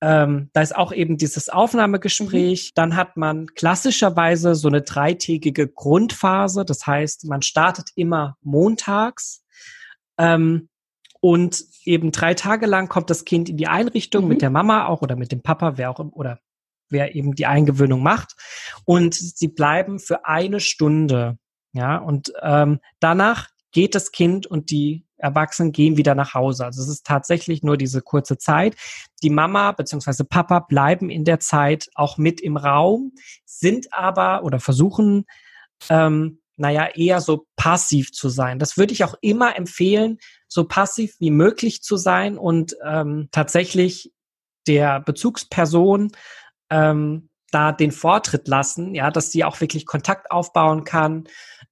[0.00, 2.70] ähm, da ist auch eben dieses Aufnahmegespräch.
[2.70, 2.74] Mhm.
[2.74, 6.64] Dann hat man klassischerweise so eine dreitägige Grundphase.
[6.64, 9.44] Das heißt, man startet immer montags.
[10.18, 10.68] Ähm,
[11.20, 14.28] und eben drei Tage lang kommt das Kind in die Einrichtung mhm.
[14.28, 16.40] mit der Mama auch oder mit dem Papa, wer auch oder
[16.90, 18.36] wer eben die Eingewöhnung macht.
[18.84, 21.38] Und sie bleiben für eine Stunde.
[21.72, 26.64] Ja, und ähm, danach geht das Kind und die Erwachsenen gehen wieder nach Hause.
[26.64, 28.76] Also es ist tatsächlich nur diese kurze Zeit.
[29.22, 30.24] Die Mama bzw.
[30.24, 33.12] Papa bleiben in der Zeit auch mit im Raum,
[33.44, 35.24] sind aber oder versuchen,
[35.90, 38.58] ähm, naja, eher so passiv zu sein.
[38.58, 44.12] Das würde ich auch immer empfehlen, so passiv wie möglich zu sein und ähm, tatsächlich
[44.66, 46.10] der Bezugsperson
[46.70, 51.24] ähm, da den Vortritt lassen, ja, dass sie auch wirklich Kontakt aufbauen kann.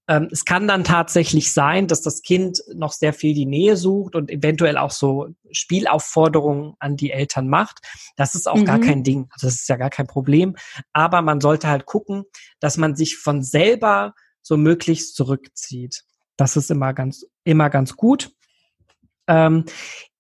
[0.09, 4.15] Ähm, es kann dann tatsächlich sein, dass das Kind noch sehr viel die Nähe sucht
[4.15, 7.81] und eventuell auch so Spielaufforderungen an die Eltern macht.
[8.17, 8.65] Das ist auch mhm.
[8.65, 9.29] gar kein Ding.
[9.33, 10.57] Also das ist ja gar kein Problem.
[10.93, 12.25] Aber man sollte halt gucken,
[12.61, 16.05] dass man sich von selber so möglichst zurückzieht.
[16.37, 18.31] Das ist immer ganz, immer ganz gut.
[19.27, 19.65] Ähm,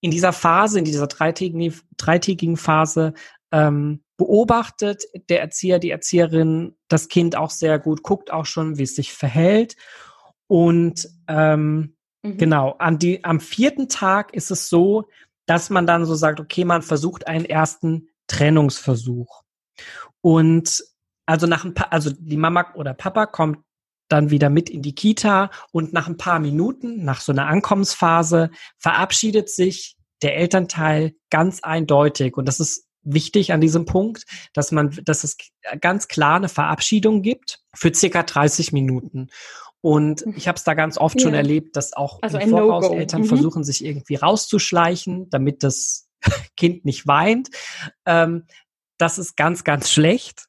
[0.00, 3.14] in dieser Phase, in dieser dreitägigen, dreitägigen Phase,
[3.52, 8.84] ähm, beobachtet der Erzieher, die Erzieherin das Kind auch sehr gut, guckt auch schon, wie
[8.84, 9.76] es sich verhält.
[10.46, 12.38] Und ähm, mhm.
[12.38, 15.04] genau, an die, am vierten Tag ist es so,
[15.46, 19.42] dass man dann so sagt, okay, man versucht einen ersten Trennungsversuch.
[20.20, 20.82] Und
[21.26, 23.58] also nach ein paar, also die Mama oder Papa kommt
[24.08, 28.50] dann wieder mit in die Kita und nach ein paar Minuten, nach so einer Ankommensphase,
[28.78, 32.36] verabschiedet sich der Elternteil ganz eindeutig.
[32.36, 35.36] Und das ist wichtig an diesem Punkt, dass man, dass es
[35.80, 39.28] ganz klar eine Verabschiedung gibt für circa 30 Minuten.
[39.80, 40.34] Und hm.
[40.36, 41.22] ich habe es da ganz oft ja.
[41.22, 43.26] schon erlebt, dass auch also im Voraus no Eltern mhm.
[43.26, 46.08] versuchen, sich irgendwie rauszuschleichen, damit das
[46.56, 47.50] Kind nicht weint.
[48.04, 48.46] Ähm,
[48.98, 50.46] das ist ganz, ganz schlecht,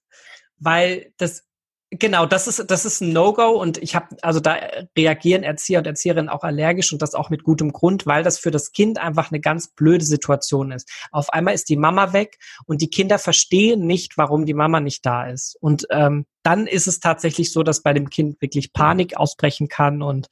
[0.57, 1.46] weil das
[1.91, 4.57] Genau, das ist das ist ein No-Go und ich habe also da
[4.97, 8.51] reagieren Erzieher und Erzieherinnen auch allergisch und das auch mit gutem Grund, weil das für
[8.51, 10.89] das Kind einfach eine ganz blöde Situation ist.
[11.11, 15.05] Auf einmal ist die Mama weg und die Kinder verstehen nicht, warum die Mama nicht
[15.05, 19.15] da ist und ähm, dann ist es tatsächlich so, dass bei dem Kind wirklich Panik
[19.15, 20.27] ausbrechen kann und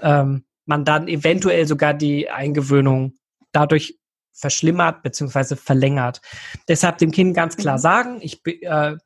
[0.00, 3.12] ähm, man dann eventuell sogar die Eingewöhnung
[3.52, 3.98] dadurch
[4.32, 6.22] verschlimmert beziehungsweise verlängert.
[6.66, 7.82] Deshalb dem Kind ganz klar mhm.
[7.82, 8.96] sagen, ich äh,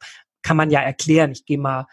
[0.43, 1.87] kann man ja erklären, ich gehe mal,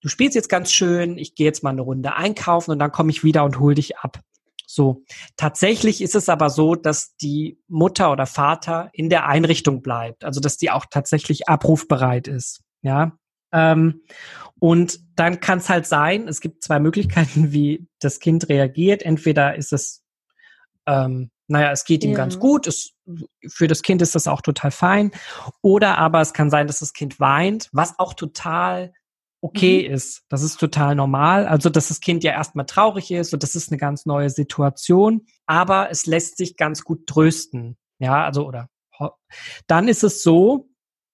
[0.00, 3.10] du spielst jetzt ganz schön, ich gehe jetzt mal eine Runde einkaufen und dann komme
[3.10, 4.20] ich wieder und hol dich ab.
[4.66, 5.04] So,
[5.36, 10.40] tatsächlich ist es aber so, dass die Mutter oder Vater in der Einrichtung bleibt, also
[10.40, 12.62] dass die auch tatsächlich abrufbereit ist.
[12.82, 13.16] Ja,
[13.52, 14.02] ähm,
[14.58, 19.02] und dann kann es halt sein, es gibt zwei Möglichkeiten, wie das Kind reagiert.
[19.02, 20.02] Entweder ist es,
[20.86, 22.16] ähm, naja, es geht ihm ja.
[22.16, 22.92] ganz gut, es
[23.46, 25.10] für das Kind ist das auch total fein.
[25.60, 28.92] Oder aber es kann sein, dass das Kind weint, was auch total
[29.42, 29.94] okay mhm.
[29.94, 30.22] ist.
[30.30, 31.46] Das ist total normal.
[31.46, 35.26] Also, dass das Kind ja erstmal traurig ist und das ist eine ganz neue Situation.
[35.46, 37.76] Aber es lässt sich ganz gut trösten.
[37.98, 38.68] Ja, also, oder
[39.66, 40.68] dann ist es so,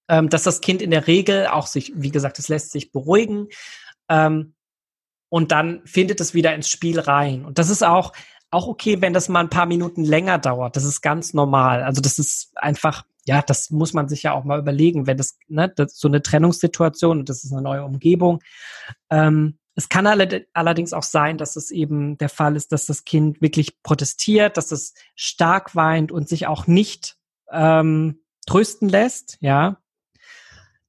[0.09, 3.49] ähm, dass das Kind in der Regel auch sich, wie gesagt, es lässt sich beruhigen.
[4.09, 4.55] Ähm,
[5.29, 7.45] und dann findet es wieder ins Spiel rein.
[7.45, 8.12] Und das ist auch,
[8.50, 10.76] auch okay, wenn das mal ein paar Minuten länger dauert.
[10.76, 11.82] Das ist ganz normal.
[11.82, 15.38] Also das ist einfach, ja, das muss man sich ja auch mal überlegen, wenn das,
[15.48, 18.40] ne, das so eine Trennungssituation und das ist eine neue Umgebung.
[19.08, 23.40] Ähm, es kann allerdings auch sein, dass es eben der Fall ist, dass das Kind
[23.40, 27.16] wirklich protestiert, dass es stark weint und sich auch nicht
[27.50, 29.78] ähm, trösten lässt, ja.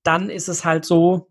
[0.04, 1.30] Dann ist es halt so,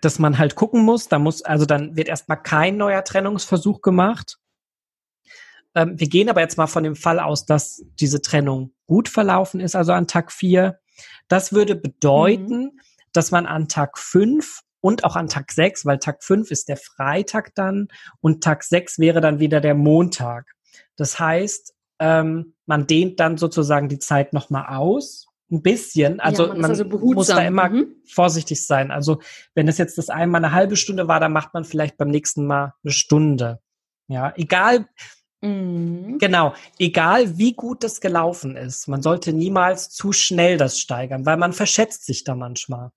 [0.00, 4.38] dass man halt gucken muss, da muss, also dann wird erstmal kein neuer Trennungsversuch gemacht,
[5.74, 9.60] ähm, wir gehen aber jetzt mal von dem Fall aus, dass diese Trennung gut verlaufen
[9.60, 10.78] ist, also an Tag 4.
[11.28, 12.80] Das würde bedeuten, mhm.
[13.12, 16.76] dass man an Tag 5 und auch an Tag 6, weil Tag 5 ist der
[16.76, 17.88] Freitag dann
[18.20, 20.52] und Tag 6 wäre dann wieder der Montag.
[20.96, 26.18] Das heißt, ähm, man dehnt dann sozusagen die Zeit nochmal aus ein bisschen.
[26.18, 27.94] Also ja, man, man also muss da immer mhm.
[28.06, 28.90] vorsichtig sein.
[28.90, 29.20] Also
[29.54, 32.46] wenn es jetzt das einmal eine halbe Stunde war, dann macht man vielleicht beim nächsten
[32.46, 33.60] Mal eine Stunde.
[34.08, 34.88] Ja, egal,
[35.42, 36.18] Mhm.
[36.18, 41.36] Genau, egal wie gut das gelaufen ist, man sollte niemals zu schnell das steigern, weil
[41.36, 42.90] man verschätzt sich da manchmal.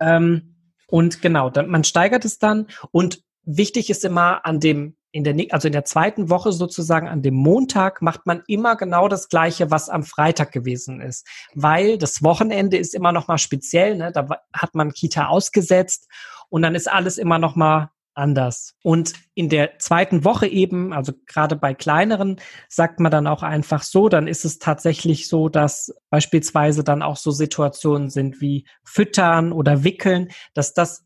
[0.00, 0.56] Ähm,
[0.88, 5.36] Und genau, dann, man steigert es dann und wichtig ist immer an dem in der,
[5.50, 9.70] also in der zweiten Woche sozusagen an dem Montag macht man immer genau das Gleiche,
[9.70, 11.24] was am Freitag gewesen ist.
[11.54, 14.10] Weil das Wochenende ist immer noch mal speziell, ne?
[14.10, 16.08] da hat man Kita ausgesetzt
[16.48, 18.74] und dann ist alles immer noch mal anders.
[18.82, 23.82] Und in der zweiten Woche eben, also gerade bei kleineren, sagt man dann auch einfach
[23.82, 29.52] so, dann ist es tatsächlich so, dass beispielsweise dann auch so Situationen sind wie Füttern
[29.52, 31.04] oder Wickeln, dass das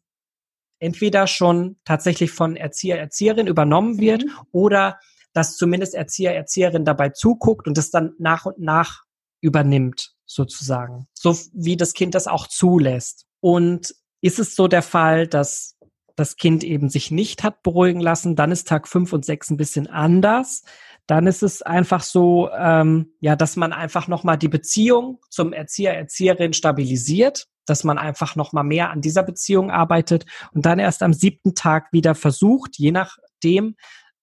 [0.79, 4.33] entweder schon tatsächlich von Erzieher, Erzieherin übernommen wird mhm.
[4.53, 4.99] oder
[5.33, 9.05] dass zumindest Erzieher, Erzieherin dabei zuguckt und das dann nach und nach
[9.41, 11.07] übernimmt, sozusagen.
[11.15, 13.27] So wie das Kind das auch zulässt.
[13.41, 15.77] Und ist es so der Fall, dass
[16.19, 19.57] das Kind eben sich nicht hat beruhigen lassen, dann ist Tag fünf und sechs ein
[19.57, 20.65] bisschen anders.
[21.07, 25.95] Dann ist es einfach so, ähm, ja, dass man einfach nochmal die Beziehung zum Erzieher,
[25.95, 31.03] Erzieherin stabilisiert dass man einfach noch mal mehr an dieser Beziehung arbeitet und dann erst
[31.03, 33.77] am siebten Tag wieder versucht, je nachdem,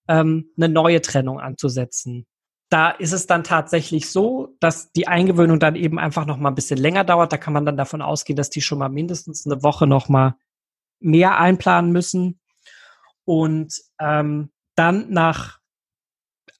[0.08, 2.26] ähm, eine neue Trennung anzusetzen.
[2.70, 6.56] Da ist es dann tatsächlich so, dass die Eingewöhnung dann eben einfach noch mal ein
[6.56, 7.32] bisschen länger dauert.
[7.32, 10.36] Da kann man dann davon ausgehen, dass die schon mal mindestens eine Woche noch mal
[11.00, 12.40] mehr einplanen müssen.
[13.26, 15.60] Und ähm, dann nach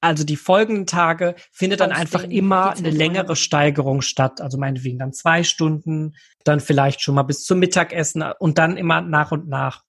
[0.06, 4.40] also die folgenden Tage findet dann einfach immer eine längere Steigerung statt.
[4.40, 9.02] Also meinetwegen dann zwei Stunden, dann vielleicht schon mal bis zum Mittagessen und dann immer
[9.02, 9.84] nach und nach.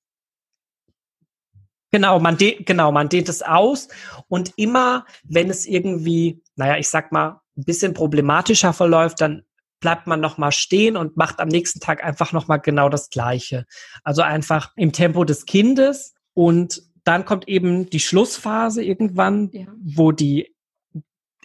[1.92, 3.88] Genau, man dehnt, genau, man dehnt es aus
[4.28, 9.44] und immer, wenn es irgendwie, naja, ich sag mal, ein bisschen problematischer verläuft, dann
[9.80, 13.10] bleibt man noch mal stehen und macht am nächsten Tag einfach noch mal genau das
[13.10, 13.66] Gleiche.
[14.04, 19.66] Also einfach im Tempo des Kindes und dann kommt eben die Schlussphase irgendwann, ja.
[19.80, 20.56] wo die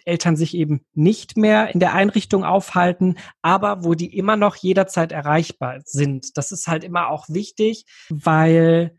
[0.04, 5.12] Eltern sich eben nicht mehr in der Einrichtung aufhalten, aber wo die immer noch jederzeit
[5.12, 6.36] erreichbar sind.
[6.36, 8.96] Das ist halt immer auch wichtig, weil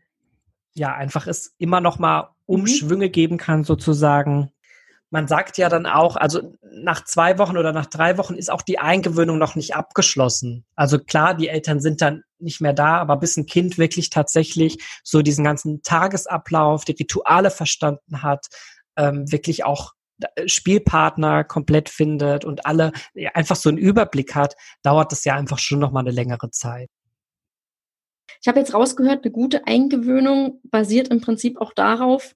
[0.74, 2.28] ja einfach es immer noch mal mhm.
[2.46, 4.50] Umschwünge geben kann sozusagen
[5.14, 8.62] man sagt ja dann auch, also nach zwei Wochen oder nach drei Wochen ist auch
[8.62, 10.64] die Eingewöhnung noch nicht abgeschlossen.
[10.74, 14.78] Also klar, die Eltern sind dann nicht mehr da, aber bis ein Kind wirklich tatsächlich
[15.04, 18.48] so diesen ganzen Tagesablauf, die Rituale verstanden hat,
[18.96, 19.92] ähm, wirklich auch
[20.34, 25.36] äh, Spielpartner komplett findet und alle ja, einfach so einen Überblick hat, dauert das ja
[25.36, 26.90] einfach schon noch mal eine längere Zeit.
[28.42, 32.34] Ich habe jetzt rausgehört, eine gute Eingewöhnung basiert im Prinzip auch darauf,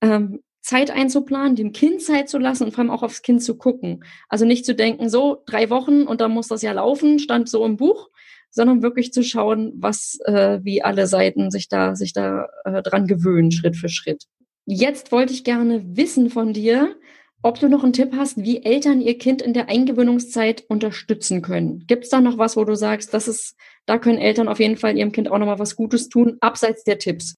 [0.00, 3.56] ähm, Zeit einzuplanen, dem Kind Zeit zu lassen und vor allem auch aufs Kind zu
[3.56, 4.04] gucken.
[4.28, 7.64] Also nicht zu denken, so drei Wochen und dann muss das ja laufen, stand so
[7.64, 8.10] im Buch,
[8.50, 13.06] sondern wirklich zu schauen, was, äh, wie alle Seiten sich da, sich da äh, dran
[13.06, 14.24] gewöhnen, Schritt für Schritt.
[14.66, 16.94] Jetzt wollte ich gerne wissen von dir,
[17.42, 21.84] ob du noch einen Tipp hast, wie Eltern ihr Kind in der Eingewöhnungszeit unterstützen können.
[21.86, 24.76] Gibt es da noch was, wo du sagst, das ist, da können Eltern auf jeden
[24.76, 27.36] Fall ihrem Kind auch noch mal was Gutes tun, abseits der Tipps?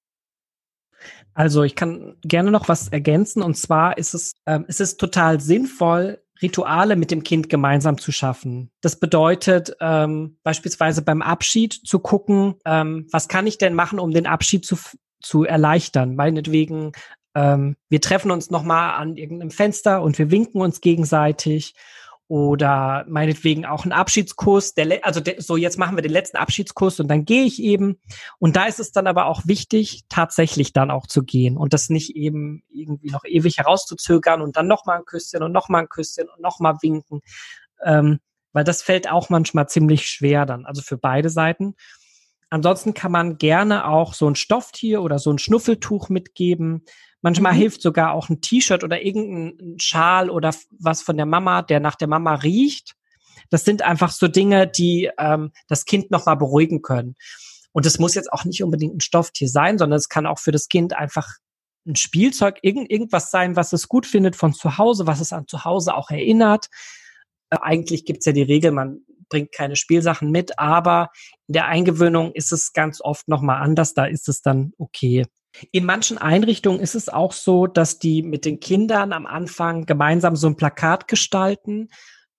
[1.34, 5.40] Also ich kann gerne noch was ergänzen und zwar ist es, ähm, ist es total
[5.40, 8.70] sinnvoll, Rituale mit dem Kind gemeinsam zu schaffen.
[8.80, 14.10] Das bedeutet ähm, beispielsweise beim Abschied zu gucken, ähm, was kann ich denn machen, um
[14.10, 14.76] den Abschied zu,
[15.20, 16.16] zu erleichtern.
[16.16, 16.92] Meinetwegen,
[17.34, 21.74] ähm, wir treffen uns nochmal an irgendeinem Fenster und wir winken uns gegenseitig
[22.32, 26.98] oder meinetwegen auch ein Abschiedskurs, der, also der, so jetzt machen wir den letzten Abschiedskurs
[26.98, 28.00] und dann gehe ich eben.
[28.38, 31.90] Und da ist es dann aber auch wichtig, tatsächlich dann auch zu gehen und das
[31.90, 36.26] nicht eben irgendwie noch ewig herauszuzögern und dann nochmal ein Küsschen und nochmal ein Küsschen
[36.34, 37.20] und nochmal winken,
[37.84, 38.18] ähm,
[38.54, 41.74] weil das fällt auch manchmal ziemlich schwer dann, also für beide Seiten.
[42.48, 46.86] Ansonsten kann man gerne auch so ein Stofftier oder so ein Schnuffeltuch mitgeben.
[47.22, 47.58] Manchmal mhm.
[47.58, 51.94] hilft sogar auch ein T-Shirt oder irgendein Schal oder was von der Mama, der nach
[51.94, 52.94] der Mama riecht.
[53.48, 57.14] Das sind einfach so Dinge, die ähm, das Kind nochmal beruhigen können.
[57.72, 60.52] Und es muss jetzt auch nicht unbedingt ein Stofftier sein, sondern es kann auch für
[60.52, 61.28] das Kind einfach
[61.86, 65.46] ein Spielzeug, irgend, irgendwas sein, was es gut findet von zu Hause, was es an
[65.46, 66.68] zu Hause auch erinnert.
[67.50, 71.10] Äh, eigentlich gibt's ja die Regel, man bringt keine Spielsachen mit, aber
[71.46, 75.24] in der Eingewöhnung ist es ganz oft nochmal anders, da ist es dann okay.
[75.70, 80.36] In manchen Einrichtungen ist es auch so, dass die mit den Kindern am Anfang gemeinsam
[80.36, 81.88] so ein Plakat gestalten.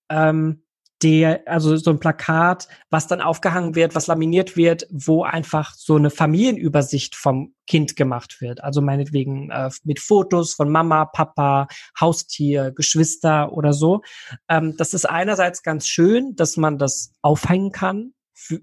[0.09, 0.63] Ähm,
[1.03, 5.95] der, also so ein Plakat, was dann aufgehangen wird, was laminiert wird, wo einfach so
[5.97, 8.63] eine Familienübersicht vom Kind gemacht wird.
[8.63, 11.67] Also meinetwegen äh, mit Fotos von Mama, Papa,
[11.99, 14.01] Haustier, Geschwister oder so.
[14.47, 18.13] Ähm, das ist einerseits ganz schön, dass man das aufhängen kann.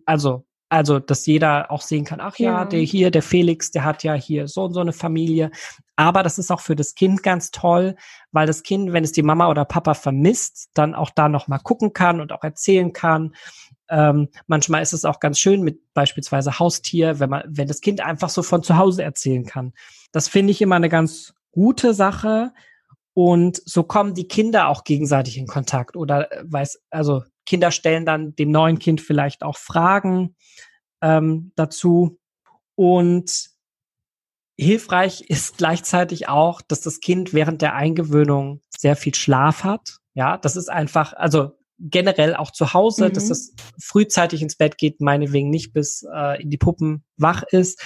[0.06, 3.84] Also also, dass jeder auch sehen kann, ach ja, ja, der hier, der Felix, der
[3.84, 5.50] hat ja hier so und so eine Familie.
[5.96, 7.96] Aber das ist auch für das Kind ganz toll,
[8.30, 11.92] weil das Kind, wenn es die Mama oder Papa vermisst, dann auch da nochmal gucken
[11.92, 13.34] kann und auch erzählen kann.
[13.88, 18.00] Ähm, manchmal ist es auch ganz schön mit beispielsweise Haustier, wenn man, wenn das Kind
[18.00, 19.72] einfach so von zu Hause erzählen kann.
[20.12, 22.52] Das finde ich immer eine ganz gute Sache.
[23.12, 28.06] Und so kommen die Kinder auch gegenseitig in Kontakt oder äh, weiß, also Kinder stellen
[28.06, 30.36] dann dem neuen Kind vielleicht auch Fragen
[31.02, 32.18] ähm, dazu.
[32.74, 33.50] Und
[34.58, 39.98] hilfreich ist gleichzeitig auch, dass das Kind während der Eingewöhnung sehr viel Schlaf hat.
[40.14, 43.12] Ja, das ist einfach, also generell auch zu Hause, mhm.
[43.14, 47.82] dass es frühzeitig ins Bett geht, meinetwegen nicht bis äh, in die Puppen wach ist,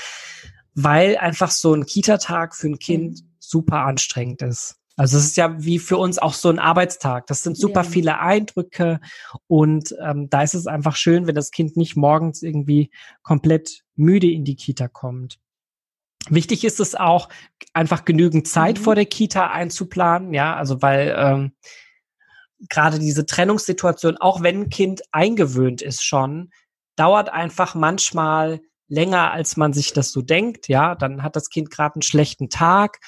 [0.75, 3.29] weil einfach so ein Kita-Tag für ein Kind mhm.
[3.39, 4.77] super anstrengend ist.
[4.97, 7.27] Also es ist ja wie für uns auch so ein Arbeitstag.
[7.27, 7.89] Das sind super ja.
[7.89, 9.01] viele Eindrücke
[9.49, 12.91] und ähm, da ist es einfach schön, wenn das Kind nicht morgens irgendwie
[13.23, 15.39] komplett müde in die Kita kommt.
[16.29, 17.29] Wichtig ist es auch,
[17.75, 18.83] einfach genügend Zeit mhm.
[18.83, 21.53] vor der Kita einzuplanen, ja, also weil ähm,
[22.69, 26.51] gerade diese Trennungssituation, auch wenn ein Kind eingewöhnt ist schon,
[26.97, 31.71] dauert einfach manchmal länger, als man sich das so denkt, ja, dann hat das Kind
[31.71, 33.01] gerade einen schlechten Tag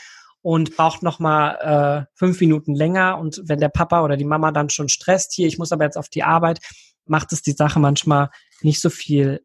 [0.47, 4.53] und braucht noch mal äh, fünf Minuten länger und wenn der Papa oder die Mama
[4.53, 6.61] dann schon stresst, hier, ich muss aber jetzt auf die Arbeit,
[7.05, 8.31] macht es die Sache manchmal
[8.63, 9.45] nicht so viel,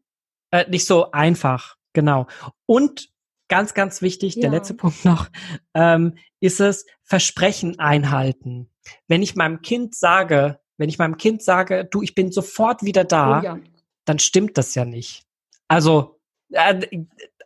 [0.52, 2.28] äh, nicht so einfach, genau.
[2.66, 3.08] Und
[3.48, 4.42] ganz, ganz wichtig, ja.
[4.42, 5.26] der letzte Punkt noch,
[5.74, 8.70] ähm, ist es Versprechen einhalten.
[9.08, 13.02] Wenn ich meinem Kind sage, wenn ich meinem Kind sage, du, ich bin sofort wieder
[13.02, 13.58] da, oh ja.
[14.04, 15.24] dann stimmt das ja nicht.
[15.66, 16.20] Also,
[16.52, 16.86] äh,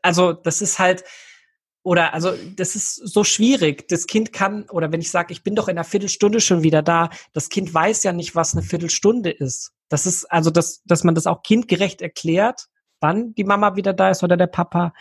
[0.03, 1.05] also das ist halt,
[1.87, 3.87] oder also das ist so schwierig.
[3.87, 6.83] Das Kind kann, oder wenn ich sage, ich bin doch in einer Viertelstunde schon wieder
[6.83, 9.71] da, das Kind weiß ja nicht, was eine Viertelstunde ist.
[9.89, 12.67] Das ist also, dass, dass man das auch kindgerecht erklärt,
[12.99, 14.95] wann die Mama wieder da ist oder der Papa.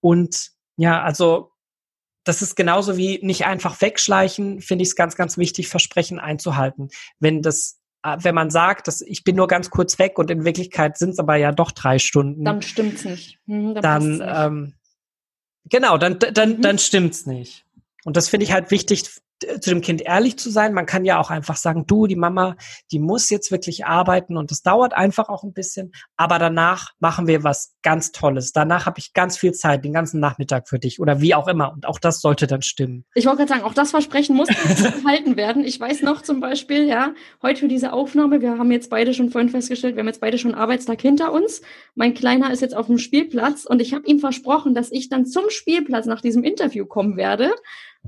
[0.00, 1.52] Und ja, also
[2.24, 6.88] das ist genauso wie nicht einfach wegschleichen, finde ich es ganz, ganz wichtig, Versprechen einzuhalten.
[7.20, 10.44] Wenn das äh, wenn man sagt, dass ich bin nur ganz kurz weg und in
[10.44, 12.44] Wirklichkeit sind es aber ja doch drei Stunden.
[12.44, 13.38] Dann stimmt's nicht.
[13.46, 14.22] Hm, dann, dann nicht.
[14.26, 14.74] Ähm,
[15.68, 16.62] Genau, dann, dann, mhm.
[16.62, 17.64] dann stimmt's nicht.
[18.04, 19.04] Und das finde ich halt wichtig,
[19.60, 20.72] zu dem Kind ehrlich zu sein.
[20.72, 22.56] Man kann ja auch einfach sagen, du, die Mama,
[22.90, 25.92] die muss jetzt wirklich arbeiten und das dauert einfach auch ein bisschen.
[26.16, 28.52] Aber danach machen wir was ganz Tolles.
[28.52, 31.72] Danach habe ich ganz viel Zeit, den ganzen Nachmittag für dich oder wie auch immer.
[31.72, 33.04] Und auch das sollte dann stimmen.
[33.14, 35.64] Ich wollte gerade sagen, auch das Versprechen muss gehalten werden.
[35.64, 37.12] Ich weiß noch zum Beispiel, ja,
[37.42, 40.38] heute für diese Aufnahme, wir haben jetzt beide schon vorhin festgestellt, wir haben jetzt beide
[40.38, 41.60] schon einen Arbeitstag hinter uns.
[41.94, 45.26] Mein Kleiner ist jetzt auf dem Spielplatz und ich habe ihm versprochen, dass ich dann
[45.26, 47.50] zum Spielplatz nach diesem Interview kommen werde.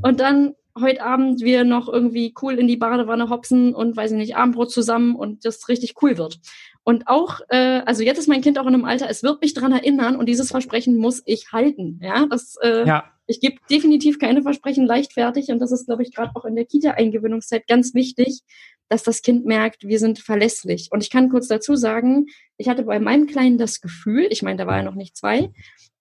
[0.01, 4.16] Und dann heute Abend wir noch irgendwie cool in die Badewanne hopsen und weiß ich
[4.16, 6.39] nicht, Abendbrot zusammen und das richtig cool wird.
[6.85, 9.55] Und auch, äh, also jetzt ist mein Kind auch in einem Alter, es wird mich
[9.55, 12.01] dran erinnern und dieses Versprechen muss ich halten.
[12.03, 13.05] Ja, das, äh, ja.
[13.26, 16.64] ich gebe definitiv keine Versprechen leichtfertig und das ist, glaube ich, gerade auch in der
[16.64, 18.41] Kita-Eingewöhnungszeit ganz wichtig,
[18.89, 20.89] dass das Kind merkt, wir sind verlässlich.
[20.91, 22.26] Und ich kann kurz dazu sagen,
[22.57, 25.51] ich hatte bei meinem Kleinen das Gefühl, ich meine, da war er noch nicht zwei,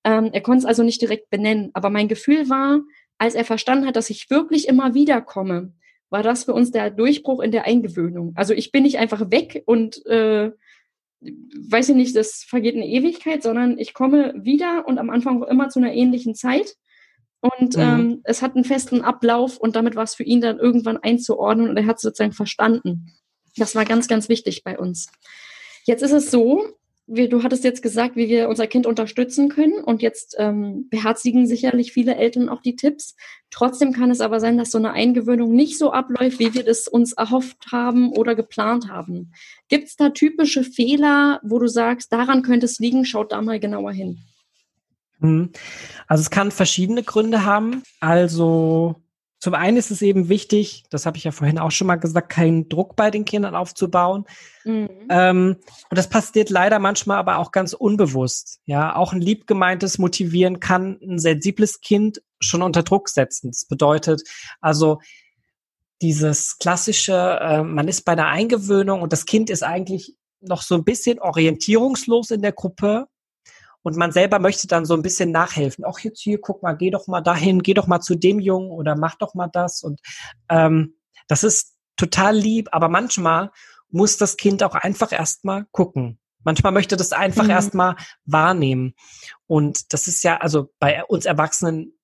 [0.04, 2.80] ähm, er konnte es also nicht direkt benennen, aber mein Gefühl war,
[3.18, 5.74] als er verstanden hat, dass ich wirklich immer wieder komme,
[6.10, 8.34] war das für uns der Durchbruch in der Eingewöhnung.
[8.36, 10.52] Also ich bin nicht einfach weg und äh,
[11.22, 15.70] weiß ich nicht, das vergeht eine Ewigkeit, sondern ich komme wieder und am Anfang immer
[15.70, 16.76] zu einer ähnlichen Zeit.
[17.40, 17.82] Und mhm.
[17.82, 21.70] ähm, es hat einen festen Ablauf und damit war es für ihn dann irgendwann einzuordnen
[21.70, 23.14] und er hat es sozusagen verstanden.
[23.58, 25.08] Das war ganz, ganz wichtig bei uns.
[25.86, 26.66] Jetzt ist es so,
[27.08, 31.48] wie, du hattest jetzt gesagt, wie wir unser Kind unterstützen können und jetzt ähm, beherzigen
[31.48, 33.16] sicherlich viele Eltern auch die Tipps.
[33.50, 36.88] Trotzdem kann es aber sein, dass so eine Eingewöhnung nicht so abläuft, wie wir das
[36.90, 39.32] uns erhofft haben oder geplant haben.
[39.70, 43.60] Gibt es da typische Fehler, wo du sagst, daran könnte es liegen, schaut da mal
[43.60, 44.20] genauer hin?
[45.22, 45.50] Hm.
[46.08, 47.84] Also es kann verschiedene Gründe haben.
[48.02, 48.96] Also
[49.40, 52.30] zum einen ist es eben wichtig, das habe ich ja vorhin auch schon mal gesagt,
[52.30, 54.26] keinen Druck bei den Kindern aufzubauen.
[54.66, 54.90] Mhm.
[55.10, 55.58] Ähm,
[55.90, 58.60] und das passiert leider manchmal aber auch ganz unbewusst.
[58.66, 63.52] Ja, auch ein liebgemeintes Motivieren kann ein sensibles Kind schon unter Druck setzen.
[63.52, 64.24] Das bedeutet
[64.60, 65.00] also
[66.02, 70.76] dieses klassische, äh, man ist bei einer Eingewöhnung und das Kind ist eigentlich noch so
[70.76, 73.08] ein bisschen orientierungslos in der Gruppe
[73.84, 75.86] und man selber möchte dann so ein bisschen nachhelfen.
[75.86, 78.70] Auch jetzt hier, guck mal, geh doch mal dahin, geh doch mal zu dem Jungen
[78.70, 79.84] oder mach doch mal das.
[79.84, 80.02] Und
[80.50, 80.96] ähm,
[81.28, 83.52] das ist total lieb, aber manchmal
[83.90, 86.20] muss das Kind auch einfach erstmal gucken.
[86.44, 87.50] Manchmal möchte das einfach mhm.
[87.50, 88.94] erstmal wahrnehmen.
[89.48, 91.98] Und das ist ja also bei uns Erwachsenen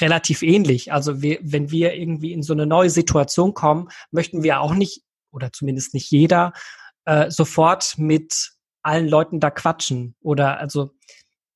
[0.00, 0.92] relativ ähnlich.
[0.92, 5.02] Also wir, wenn wir irgendwie in so eine neue Situation kommen, möchten wir auch nicht,
[5.32, 6.52] oder zumindest nicht jeder,
[7.04, 8.55] äh, sofort mit
[8.86, 10.14] allen Leuten da quatschen.
[10.22, 10.90] Oder also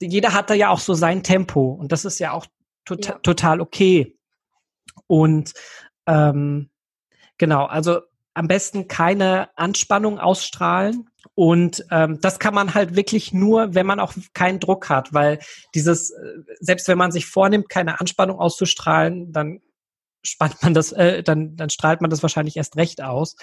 [0.01, 2.47] jeder hat da ja auch so sein Tempo und das ist ja auch
[2.85, 3.19] tota ja.
[3.19, 4.19] total okay.
[5.07, 5.55] Und
[6.07, 6.71] ähm,
[7.39, 8.01] genau, also
[8.35, 11.09] am besten keine Anspannung ausstrahlen.
[11.35, 15.39] Und ähm, das kann man halt wirklich nur, wenn man auch keinen Druck hat, weil
[15.75, 19.61] dieses, äh, selbst wenn man sich vornimmt, keine Anspannung auszustrahlen, dann
[20.23, 23.37] spannt man das, äh, dann, dann strahlt man das wahrscheinlich erst recht aus.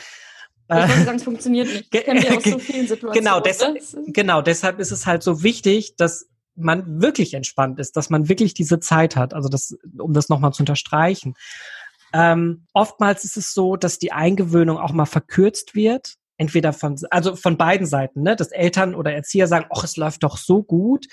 [0.70, 1.94] Ich würde sagen, es funktioniert nicht.
[1.94, 3.14] Das kennen wir aus so vielen Situationen.
[3.14, 8.10] Genau, deshalb, genau, deshalb ist es halt so wichtig, dass man wirklich entspannt ist, dass
[8.10, 9.34] man wirklich diese Zeit hat.
[9.34, 11.36] Also das, um das nochmal zu unterstreichen.
[12.14, 16.16] Ähm, oftmals ist es so, dass die Eingewöhnung auch mal verkürzt wird.
[16.40, 18.36] Entweder von, also von beiden Seiten, ne?
[18.36, 21.08] dass Eltern oder Erzieher sagen, ach, es läuft doch so gut.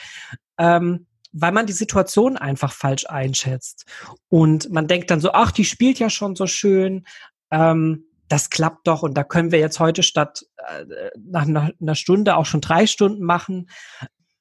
[0.58, 3.86] Ähm, weil man die Situation einfach falsch einschätzt.
[4.28, 7.06] Und man denkt dann so, ach, die spielt ja schon so schön.
[7.50, 12.36] Ähm, das klappt doch und da können wir jetzt heute statt äh, nach einer, Stunde
[12.36, 13.68] auch schon drei Stunden machen.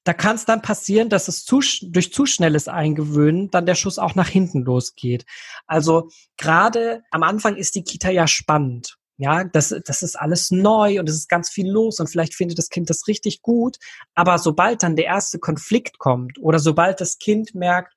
[0.06, 4.00] Da kann es dann passieren, dass es zu, durch zu schnelles Eingewöhnen dann der Schuss
[4.00, 5.26] auch nach hinten losgeht.
[5.66, 8.98] Also gerade am Anfang ist die Kita ja spannend.
[9.18, 12.58] Ja, das, das ist alles neu und es ist ganz viel los und vielleicht findet
[12.58, 13.78] das Kind das richtig gut.
[14.16, 17.94] Aber sobald dann der erste Konflikt kommt oder sobald das Kind merkt,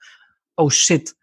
[0.57, 1.15] oh shit,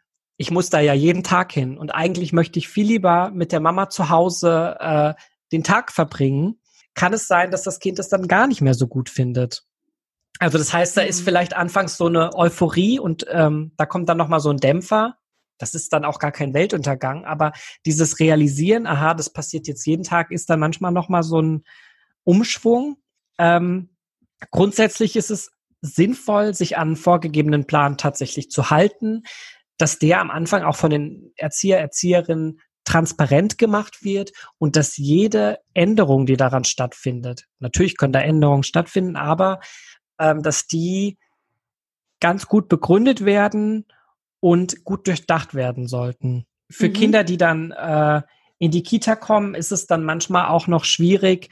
[0.43, 3.59] ich muss da ja jeden Tag hin und eigentlich möchte ich viel lieber mit der
[3.59, 5.13] Mama zu Hause äh,
[5.51, 6.59] den Tag verbringen,
[6.93, 9.63] kann es sein, dass das Kind es dann gar nicht mehr so gut findet.
[10.39, 11.25] Also das heißt, da ist mhm.
[11.25, 15.17] vielleicht anfangs so eine Euphorie und ähm, da kommt dann noch mal so ein Dämpfer
[15.63, 17.53] das ist dann auch gar kein Weltuntergang, aber
[17.85, 21.63] dieses Realisieren, aha, das passiert jetzt jeden Tag, ist dann manchmal nochmal so ein
[22.23, 22.97] Umschwung.
[23.37, 23.95] Ähm,
[24.51, 29.23] grundsätzlich ist es sinnvoll, sich an einen vorgegebenen Plan tatsächlich zu halten,
[29.78, 35.59] dass der am Anfang auch von den Erzieher, Erzieherinnen transparent gemacht wird und dass jede
[35.74, 39.61] Änderung, die daran stattfindet, natürlich können da Änderungen stattfinden, aber
[40.19, 41.17] ähm, dass die
[42.19, 43.86] ganz gut begründet werden
[44.39, 46.45] und gut durchdacht werden sollten.
[46.69, 46.93] Für mhm.
[46.93, 48.21] Kinder, die dann äh,
[48.59, 51.49] in die Kita kommen, ist es dann manchmal auch noch schwierig,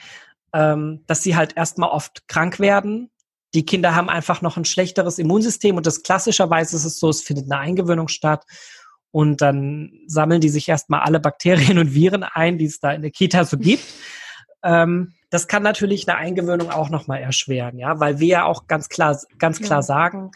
[0.53, 3.09] ähm, dass sie halt erstmal oft krank werden.
[3.53, 7.21] Die Kinder haben einfach noch ein schlechteres Immunsystem und das klassischerweise ist es so, es
[7.21, 8.45] findet eine Eingewöhnung statt
[9.11, 13.01] und dann sammeln die sich erstmal alle Bakterien und Viren ein, die es da in
[13.01, 13.83] der Kita so gibt.
[14.63, 18.89] Ähm, das kann natürlich eine Eingewöhnung auch nochmal erschweren, ja, weil wir ja auch ganz
[18.89, 19.81] klar, ganz klar ja.
[19.81, 20.31] sagen,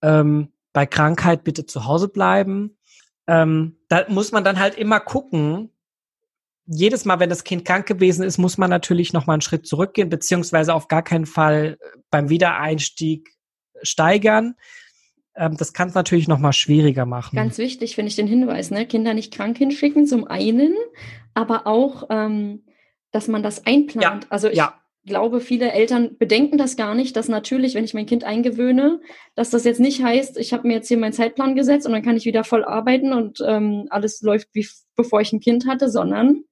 [0.00, 2.78] ähm, bei Krankheit bitte zu Hause bleiben.
[3.26, 5.70] Ähm, da muss man dann halt immer gucken.
[6.70, 9.66] Jedes Mal, wenn das Kind krank gewesen ist, muss man natürlich noch mal einen Schritt
[9.66, 11.78] zurückgehen, beziehungsweise auf gar keinen Fall
[12.10, 13.28] beim Wiedereinstieg
[13.82, 14.54] steigern.
[15.34, 17.36] Ähm, das kann es natürlich noch mal schwieriger machen.
[17.36, 18.86] Ganz wichtig finde ich den Hinweis, ne?
[18.86, 20.74] Kinder nicht krank hinschicken, zum einen,
[21.34, 22.64] aber auch, ähm,
[23.12, 24.24] dass man das einplant.
[24.24, 27.94] Ja, also ich, ja glaube, viele Eltern bedenken das gar nicht, dass natürlich, wenn ich
[27.94, 29.00] mein Kind eingewöhne,
[29.34, 32.02] dass das jetzt nicht heißt, ich habe mir jetzt hier meinen Zeitplan gesetzt und dann
[32.02, 35.90] kann ich wieder voll arbeiten und ähm, alles läuft wie bevor ich ein Kind hatte,
[35.90, 36.44] sondern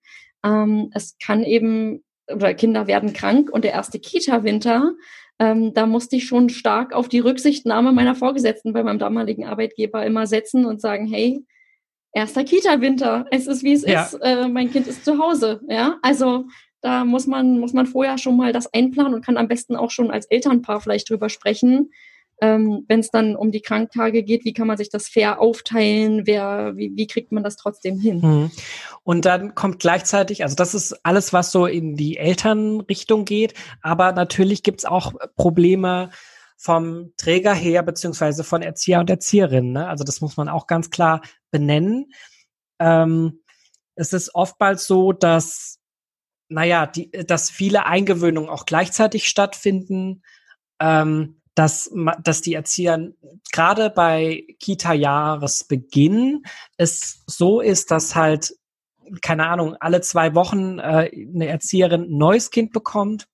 [0.47, 4.93] ähm, es kann eben, oder Kinder werden krank und der erste Kita-Winter,
[5.39, 10.07] ähm, da musste ich schon stark auf die Rücksichtnahme meiner Vorgesetzten bei meinem damaligen Arbeitgeber
[10.07, 11.45] immer setzen und sagen, hey,
[12.13, 14.05] erster Kita-Winter, es ist wie es ja.
[14.05, 16.47] ist, äh, mein Kind ist zu Hause, ja, also
[16.81, 19.91] da muss man, muss man vorher schon mal das einplanen und kann am besten auch
[19.91, 21.91] schon als Elternpaar vielleicht drüber sprechen.
[22.41, 26.27] Ähm, Wenn es dann um die Kranktage geht, wie kann man sich das fair aufteilen?
[26.27, 28.21] Wer, wie, wie kriegt man das trotzdem hin?
[28.21, 28.51] Mhm.
[29.05, 34.13] Und dann kommt gleichzeitig, also das ist alles, was so in die Elternrichtung geht, aber
[34.13, 36.11] natürlich gibt es auch Probleme
[36.59, 39.73] vom Träger her, beziehungsweise von Erzieher und Erzieherinnen.
[39.73, 39.89] Ne?
[39.89, 42.13] Also das muss man auch ganz klar benennen.
[42.79, 43.41] Ähm,
[43.95, 45.79] es ist oftmals so, dass
[46.49, 50.23] naja, die, dass viele Eingewöhnungen auch gleichzeitig stattfinden,
[50.81, 51.91] ähm, dass,
[52.23, 53.13] dass die Erzieher
[53.51, 56.45] gerade bei Kita-Jahresbeginn
[56.77, 58.55] es so ist, dass halt,
[59.23, 63.27] keine Ahnung, alle zwei Wochen äh, eine Erzieherin ein neues Kind bekommt.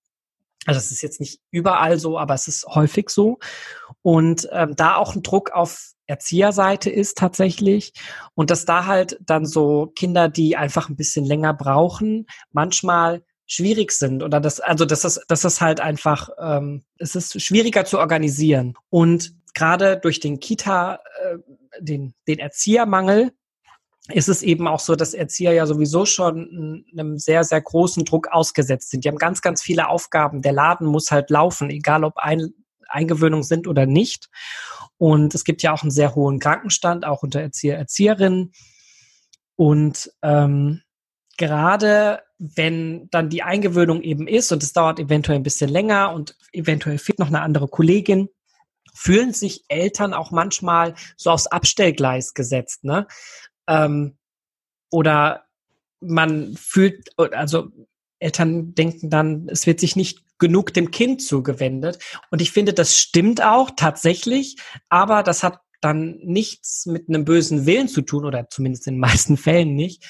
[0.67, 3.41] Also das ist jetzt nicht überall so, aber es ist häufig so.
[4.03, 7.93] Und ähm, da auch ein Druck auf Erzieherseite ist tatsächlich.
[8.35, 13.93] Und dass da halt dann so Kinder, die einfach ein bisschen länger brauchen, manchmal schwierig
[13.93, 18.75] sind oder das, also das ist, das halt einfach, ähm, es ist schwieriger zu organisieren.
[18.89, 21.39] Und gerade durch den Kita, äh,
[21.81, 23.33] den, den Erziehermangel,
[24.09, 28.29] ist es eben auch so, dass Erzieher ja sowieso schon einem sehr, sehr großen Druck
[28.29, 29.05] ausgesetzt sind.
[29.05, 30.43] Die haben ganz, ganz viele Aufgaben.
[30.43, 32.53] Der Laden muss halt laufen, egal ob ein,
[32.89, 34.29] Eingewöhnung sind oder nicht.
[34.99, 38.53] Und es gibt ja auch einen sehr hohen Krankenstand, auch unter Erzieher, Erzieherinnen.
[39.57, 40.83] Und ähm,
[41.39, 46.37] gerade wenn dann die Eingewöhnung eben ist und es dauert eventuell ein bisschen länger und
[46.53, 48.29] eventuell fehlt noch eine andere Kollegin,
[48.93, 53.07] fühlen sich Eltern auch manchmal so aufs Abstellgleis gesetzt, ne?
[53.69, 54.17] Ähm,
[54.91, 55.45] oder
[56.01, 57.69] man fühlt, also
[58.19, 62.01] Eltern denken dann, es wird sich nicht genug dem Kind zugewendet.
[62.33, 64.57] Und ich finde, das stimmt auch tatsächlich,
[64.89, 69.01] aber das hat dann nichts mit einem bösen Willen zu tun oder zumindest in den
[69.01, 70.05] meisten Fällen nicht,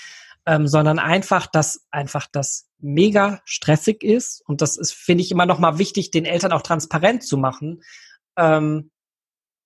[0.46, 5.46] ähm, sondern einfach, dass einfach das mega stressig ist und das ist, finde ich, immer
[5.46, 7.82] noch mal wichtig, den Eltern auch transparent zu machen,
[8.36, 8.90] ähm,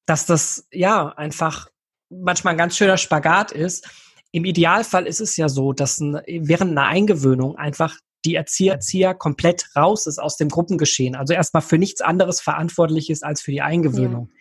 [0.07, 1.69] dass das ja einfach
[2.11, 3.89] manchmal ein ganz schöner Spagat ist.
[4.33, 9.15] Im Idealfall ist es ja so, dass ein, während einer Eingewöhnung einfach die Erzieher, Erzieher
[9.15, 11.15] komplett raus ist aus dem Gruppengeschehen.
[11.15, 14.31] Also erstmal für nichts anderes verantwortlich ist als für die Eingewöhnung.
[14.31, 14.41] Ja.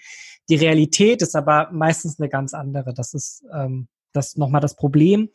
[0.49, 2.93] Die Realität ist aber meistens eine ganz andere.
[2.93, 5.29] Das ist ähm, das nochmal das Problem.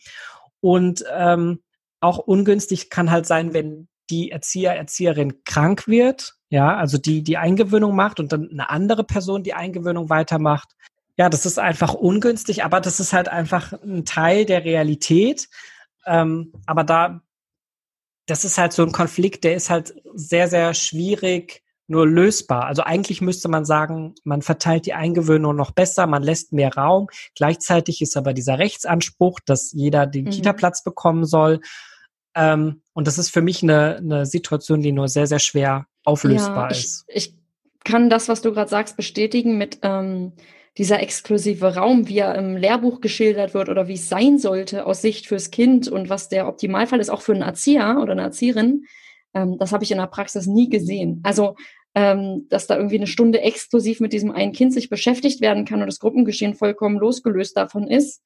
[0.61, 1.61] Und ähm,
[2.01, 7.37] auch ungünstig kann halt sein, wenn die Erzieher, Erzieherin krank wird, ja, also die die
[7.37, 10.71] Eingewöhnung macht und dann eine andere Person die Eingewöhnung weitermacht.
[11.17, 15.49] Ja, das ist einfach ungünstig, aber das ist halt einfach ein Teil der Realität.
[16.07, 17.23] Ähm, aber da
[18.27, 22.67] das ist halt so ein Konflikt, der ist halt sehr, sehr schwierig nur lösbar.
[22.67, 27.09] Also eigentlich müsste man sagen, man verteilt die Eingewöhnung noch besser, man lässt mehr Raum.
[27.35, 30.31] Gleichzeitig ist aber dieser Rechtsanspruch, dass jeder den mhm.
[30.31, 31.61] Kita-Platz bekommen soll.
[32.37, 36.71] Ähm, und das ist für mich eine, eine Situation, die nur sehr, sehr schwer auflösbar
[36.71, 37.05] ja, ich, ist.
[37.09, 37.35] Ich
[37.85, 40.33] kann das, was du gerade sagst, bestätigen mit ähm,
[40.79, 45.03] dieser exklusive Raum, wie er im Lehrbuch geschildert wird oder wie es sein sollte aus
[45.03, 48.85] Sicht fürs Kind und was der Optimalfall ist, auch für einen Erzieher oder eine Erzieherin,
[49.35, 51.21] ähm, das habe ich in der Praxis nie gesehen.
[51.23, 51.57] Also,
[51.95, 55.81] ähm, dass da irgendwie eine Stunde exklusiv mit diesem einen Kind sich beschäftigt werden kann
[55.81, 58.23] und das Gruppengeschehen vollkommen losgelöst davon ist,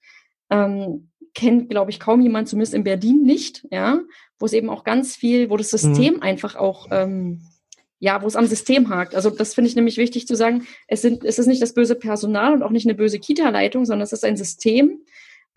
[0.51, 4.01] ähm, kennt, glaube ich, kaum jemand, zumindest in Berlin nicht, ja,
[4.39, 5.71] wo es eben auch ganz viel, wo das.
[5.71, 6.23] System mhm.
[6.23, 7.41] einfach auch ähm,
[8.05, 9.15] ja, wo es am System hakt.
[9.15, 10.67] Also das finde ich nämlich wichtig zu sagen.
[10.87, 14.05] Es, sind, es ist nicht das böse Personal und auch nicht eine böse Kita-Leitung, sondern
[14.05, 15.01] es ist ein System,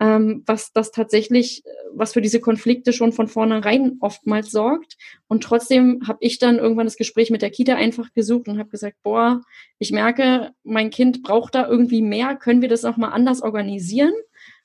[0.00, 4.96] ähm, was das tatsächlich, was für diese Konflikte schon von vornherein oftmals sorgt.
[5.26, 8.70] Und trotzdem habe ich dann irgendwann das Gespräch mit der Kita einfach gesucht und habe
[8.70, 9.40] gesagt, boah,
[9.78, 12.36] ich merke, mein Kind braucht da irgendwie mehr.
[12.36, 14.12] Können wir das auch mal anders organisieren?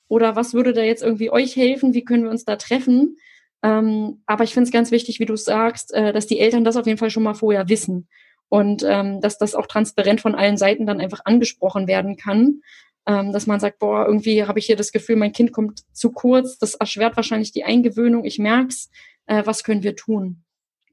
[0.08, 1.94] Oder was würde da jetzt irgendwie euch helfen?
[1.96, 3.18] Wie können wir uns da treffen?
[3.64, 6.78] Ähm, aber ich finde es ganz wichtig, wie du sagst, äh, dass die Eltern das
[6.78, 8.08] auf jeden Fall schon mal vorher wissen
[8.50, 12.62] und ähm, dass das auch transparent von allen Seiten dann einfach angesprochen werden kann.
[13.06, 16.12] Ähm, dass man sagt, boah, irgendwie habe ich hier das Gefühl, mein Kind kommt zu
[16.12, 18.90] kurz, das erschwert wahrscheinlich die Eingewöhnung, ich merk's,
[19.26, 20.44] äh, was können wir tun?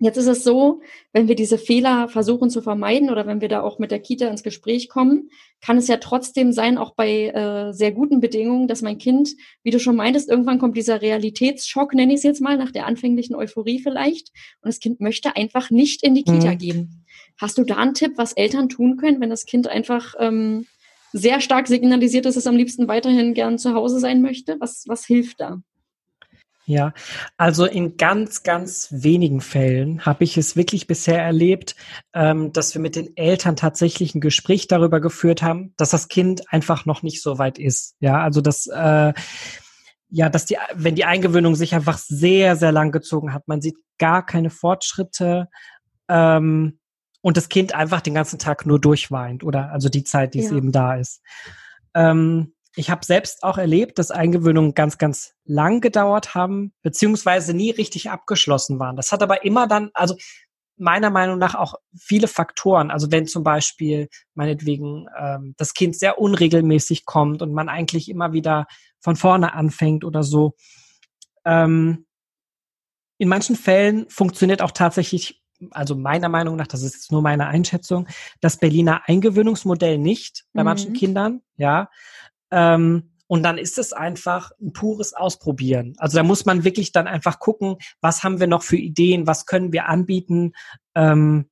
[0.03, 0.81] Jetzt ist es so,
[1.13, 4.29] wenn wir diese Fehler versuchen zu vermeiden oder wenn wir da auch mit der Kita
[4.29, 5.29] ins Gespräch kommen,
[5.61, 9.71] kann es ja trotzdem sein, auch bei äh, sehr guten Bedingungen, dass mein Kind, wie
[9.71, 13.37] du schon meintest, irgendwann kommt dieser Realitätsschock, nenne ich es jetzt mal, nach der anfänglichen
[13.37, 14.31] Euphorie vielleicht,
[14.63, 16.59] und das Kind möchte einfach nicht in die Kita mhm.
[16.59, 17.05] gehen.
[17.37, 20.67] Hast du da einen Tipp, was Eltern tun können, wenn das Kind einfach ähm,
[21.13, 24.57] sehr stark signalisiert, dass es am liebsten weiterhin gern zu Hause sein möchte?
[24.61, 25.61] Was, was hilft da?
[26.67, 26.93] Ja,
[27.37, 31.75] also in ganz, ganz wenigen Fällen habe ich es wirklich bisher erlebt,
[32.15, 36.43] ähm, dass wir mit den Eltern tatsächlich ein Gespräch darüber geführt haben, dass das Kind
[36.53, 37.97] einfach noch nicht so weit ist.
[37.99, 39.13] Ja, also dass äh,
[40.11, 43.77] ja, dass die, wenn die Eingewöhnung sich einfach sehr, sehr lang gezogen hat, man sieht
[43.99, 45.49] gar keine Fortschritte
[46.09, 46.80] ähm,
[47.21, 50.47] und das Kind einfach den ganzen Tag nur durchweint oder also die Zeit, die ja.
[50.47, 51.23] es eben da ist.
[51.95, 57.71] Ähm, ich habe selbst auch erlebt, dass Eingewöhnungen ganz, ganz lang gedauert haben, beziehungsweise nie
[57.71, 58.97] richtig abgeschlossen waren.
[58.97, 60.17] Das hat aber immer dann, also
[60.77, 62.91] meiner Meinung nach auch viele Faktoren.
[62.91, 68.33] Also wenn zum Beispiel meinetwegen ähm, das Kind sehr unregelmäßig kommt und man eigentlich immer
[68.33, 68.67] wieder
[69.01, 70.55] von vorne anfängt oder so.
[71.45, 72.07] Ähm,
[73.19, 75.40] in manchen Fällen funktioniert auch tatsächlich,
[75.71, 78.07] also meiner Meinung nach, das ist jetzt nur meine Einschätzung,
[78.41, 80.67] das Berliner Eingewöhnungsmodell nicht bei mhm.
[80.67, 81.91] manchen Kindern, ja.
[82.51, 85.95] Ähm, und dann ist es einfach ein pures Ausprobieren.
[85.99, 89.47] Also da muss man wirklich dann einfach gucken, was haben wir noch für Ideen, was
[89.47, 90.53] können wir anbieten.
[90.97, 91.49] Ähm,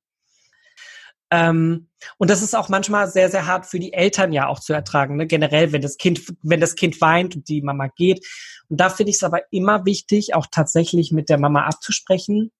[1.31, 1.87] ähm,
[2.17, 5.15] und das ist auch manchmal sehr, sehr hart für die Eltern ja auch zu ertragen.
[5.15, 5.27] Ne?
[5.27, 8.25] Generell, wenn das Kind, wenn das Kind weint und die Mama geht.
[8.67, 12.51] Und da finde ich es aber immer wichtig, auch tatsächlich mit der Mama abzusprechen.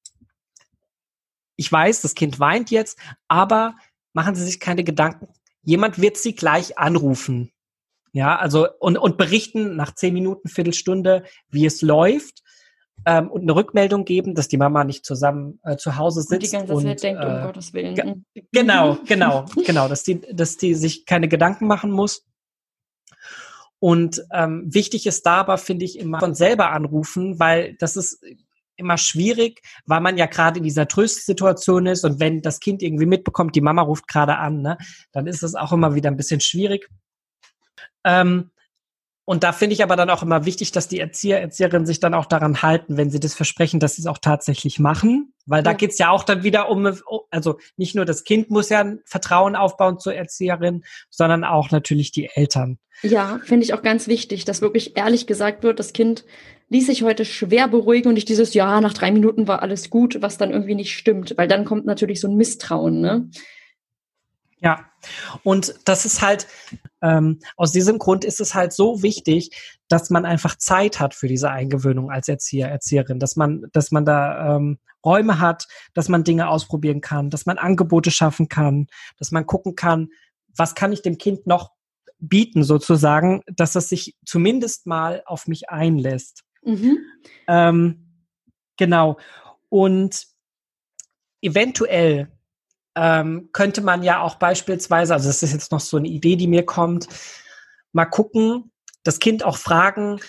[1.59, 2.97] Ich weiß, das Kind weint jetzt,
[3.27, 3.75] aber
[4.13, 5.27] machen Sie sich keine Gedanken.
[5.61, 7.51] Jemand wird Sie gleich anrufen.
[8.13, 12.43] Ja, also und, und berichten nach zehn Minuten, Viertelstunde, wie es läuft
[13.05, 16.31] ähm, und eine Rückmeldung geben, dass die Mama nicht zusammen äh, zu Hause sitzt.
[16.31, 17.95] Und die ganze Zeit denkt, um äh, Gottes Willen.
[17.95, 18.15] Ge
[18.53, 22.25] genau, genau, genau, dass die, dass die sich keine Gedanken machen muss.
[23.79, 28.23] Und ähm, wichtig ist da aber, finde ich, immer von selber anrufen, weil das ist
[28.79, 33.05] immer schwierig, weil man ja gerade in dieser Tröstsituation ist und wenn das Kind irgendwie
[33.05, 34.77] mitbekommt, die Mama ruft gerade an, ne,
[35.11, 36.89] dann ist es auch immer wieder ein bisschen schwierig.
[38.03, 38.49] Ähm,
[39.25, 42.15] Und da finde ich aber dann auch immer wichtig, dass die Erzieher, Erzieherinnen sich dann
[42.15, 45.35] auch daran halten, wenn sie das versprechen, dass sie es auch tatsächlich machen.
[45.45, 45.77] Weil da ja.
[45.77, 46.97] geht's ja auch dann wieder um,
[47.29, 52.11] also nicht nur das Kind muss ja ein Vertrauen aufbauen zur Erzieherin, sondern auch natürlich
[52.11, 52.79] die Eltern.
[53.03, 56.25] Ja, finde ich auch ganz wichtig, dass wirklich ehrlich gesagt wird, das Kind
[56.69, 60.21] ließ sich heute schwer beruhigen und nicht dieses, ja, nach drei Minuten war alles gut,
[60.21, 63.29] was dann irgendwie nicht stimmt, weil dann kommt natürlich so ein Misstrauen, ne?
[64.61, 64.85] Ja,
[65.43, 66.47] und das ist halt,
[67.01, 69.51] ähm, aus diesem Grund ist es halt so wichtig,
[69.87, 74.03] dass man einfach Zeit hat für diese Eingewöhnung als Erzieher, Erzieherin, dass man, dass man
[74.03, 79.31] da ähm, Räume hat, dass man Dinge ausprobieren kann, dass man Angebote schaffen kann, dass
[79.31, 80.09] man gucken kann,
[80.55, 81.71] was kann ich dem Kind noch
[82.19, 86.43] bieten sozusagen, dass es sich zumindest mal auf mich einlässt.
[86.63, 86.97] Mhm.
[87.47, 88.23] Ähm,
[88.77, 89.17] genau.
[89.69, 90.27] Und
[91.41, 92.31] eventuell
[92.95, 96.47] ähm, könnte man ja auch beispielsweise, also das ist jetzt noch so eine Idee, die
[96.47, 97.07] mir kommt,
[97.93, 98.71] mal gucken,
[99.03, 100.19] das Kind auch fragen,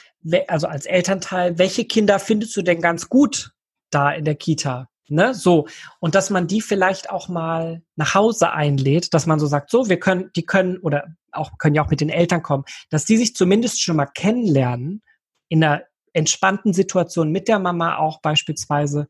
[0.48, 3.52] also als Elternteil, welche Kinder findest du denn ganz gut
[3.90, 4.88] da in der Kita?
[5.08, 5.66] Ne, so.
[5.98, 9.88] Und dass man die vielleicht auch mal nach Hause einlädt, dass man so sagt, so,
[9.88, 13.16] wir können, die können, oder auch, können ja auch mit den Eltern kommen, dass die
[13.16, 15.02] sich zumindest schon mal kennenlernen,
[15.48, 15.82] in einer
[16.12, 19.08] entspannten Situation mit der Mama auch beispielsweise.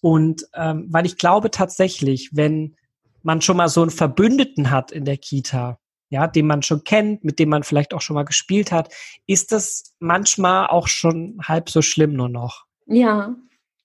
[0.00, 2.76] Und ähm, weil ich glaube tatsächlich, wenn
[3.22, 5.78] man schon mal so einen Verbündeten hat in der Kita,
[6.10, 8.92] ja, den man schon kennt, mit dem man vielleicht auch schon mal gespielt hat,
[9.26, 12.64] ist das manchmal auch schon halb so schlimm nur noch.
[12.86, 13.34] Ja,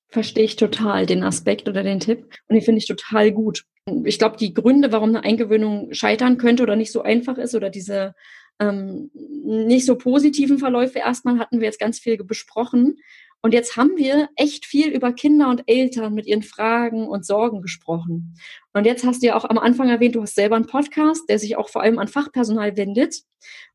[0.09, 3.63] verstehe ich total den Aspekt oder den Tipp und den finde ich total gut.
[4.03, 7.69] Ich glaube, die Gründe, warum eine Eingewöhnung scheitern könnte oder nicht so einfach ist oder
[7.69, 8.13] diese
[8.59, 12.97] ähm, nicht so positiven Verläufe erstmal hatten wir jetzt ganz viel besprochen.
[13.41, 17.61] Und jetzt haben wir echt viel über Kinder und Eltern mit ihren Fragen und Sorgen
[17.61, 18.35] gesprochen.
[18.73, 21.39] Und jetzt hast du ja auch am Anfang erwähnt, du hast selber einen Podcast, der
[21.39, 23.21] sich auch vor allem an Fachpersonal wendet.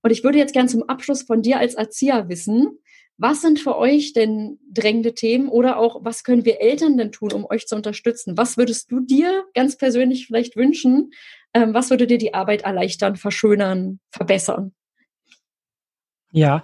[0.03, 2.79] Und ich würde jetzt gern zum Abschluss von dir als Erzieher wissen,
[3.17, 7.33] was sind für euch denn drängende Themen oder auch was können wir Eltern denn tun,
[7.33, 8.37] um euch zu unterstützen?
[8.37, 11.13] Was würdest du dir ganz persönlich vielleicht wünschen?
[11.55, 14.75] Ähm, was würde dir die Arbeit erleichtern, verschönern, verbessern?
[16.33, 16.63] Ja,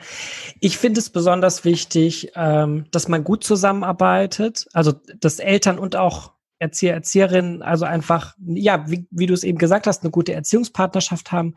[0.58, 6.32] ich finde es besonders wichtig, ähm, dass man gut zusammenarbeitet, also dass Eltern und auch
[6.58, 11.30] Erzieher, Erzieherinnen, also einfach, ja, wie, wie du es eben gesagt hast, eine gute Erziehungspartnerschaft
[11.30, 11.54] haben,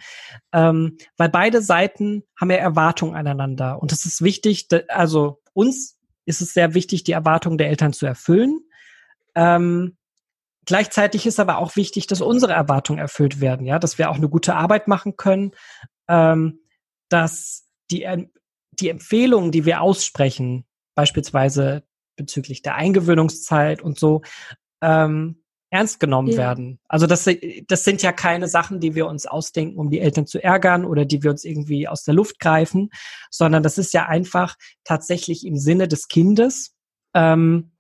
[0.54, 3.82] ähm, weil beide Seiten haben ja Erwartungen aneinander.
[3.82, 8.06] Und es ist wichtig, also uns ist es sehr wichtig, die Erwartungen der Eltern zu
[8.06, 8.62] erfüllen.
[9.36, 9.98] Ähm,
[10.66, 14.30] gleichzeitig ist aber auch wichtig, dass unsere Erwartungen erfüllt werden, ja, dass wir auch eine
[14.30, 15.52] gute Arbeit machen können,
[16.08, 16.60] ähm,
[17.10, 18.08] dass die,
[18.72, 21.84] die Empfehlungen, die wir aussprechen, beispielsweise
[22.16, 24.22] bezüglich der Eingewöhnungszeit und so,
[24.82, 25.44] ähm,
[25.74, 26.38] ernst genommen ja.
[26.38, 26.80] werden.
[26.88, 27.28] Also das,
[27.68, 31.04] das sind ja keine Sachen, die wir uns ausdenken, um die Eltern zu ärgern oder
[31.04, 32.92] die wir uns irgendwie aus der Luft greifen,
[33.32, 36.76] sondern das ist ja einfach tatsächlich im Sinne des Kindes,
[37.16, 37.72] ähm,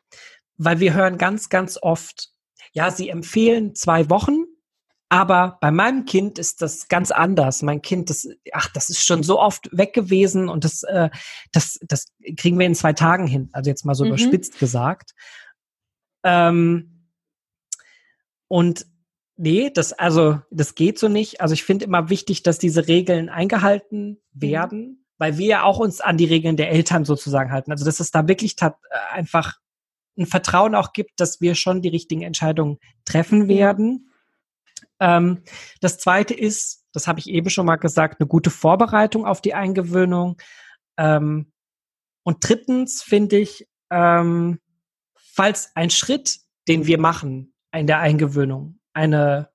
[0.57, 2.32] weil wir hören ganz, ganz oft,
[2.73, 4.45] ja, sie empfehlen zwei Wochen
[5.13, 7.61] aber bei meinem Kind ist das ganz anders.
[7.61, 11.11] Mein Kind, das, ach, das ist schon so oft weg gewesen und das, äh,
[11.51, 13.47] das, das kriegen wir in zwei Tagen hin.
[13.53, 14.09] Also jetzt mal so mhm.
[14.09, 15.13] überspitzt gesagt.
[16.23, 17.11] Ähm,
[18.47, 18.87] und
[19.35, 21.41] nee, das, also, das geht so nicht.
[21.41, 24.41] Also ich finde immer wichtig, dass diese Regeln eingehalten mhm.
[24.41, 27.69] werden, weil wir ja auch uns an die Regeln der Eltern sozusagen halten.
[27.71, 28.71] Also dass es da wirklich äh,
[29.11, 29.59] einfach
[30.17, 34.09] ein Vertrauen auch gibt, dass wir schon die richtigen Entscheidungen treffen werden.
[34.99, 35.43] Ähm,
[35.81, 39.53] das zweite ist, das habe ich eben schon mal gesagt, eine gute Vorbereitung auf die
[39.53, 40.37] Eingewöhnung.
[40.97, 41.51] Ähm,
[42.23, 44.59] und drittens finde ich, ähm,
[45.15, 49.49] falls ein Schritt, den wir machen in der Eingewöhnung, eine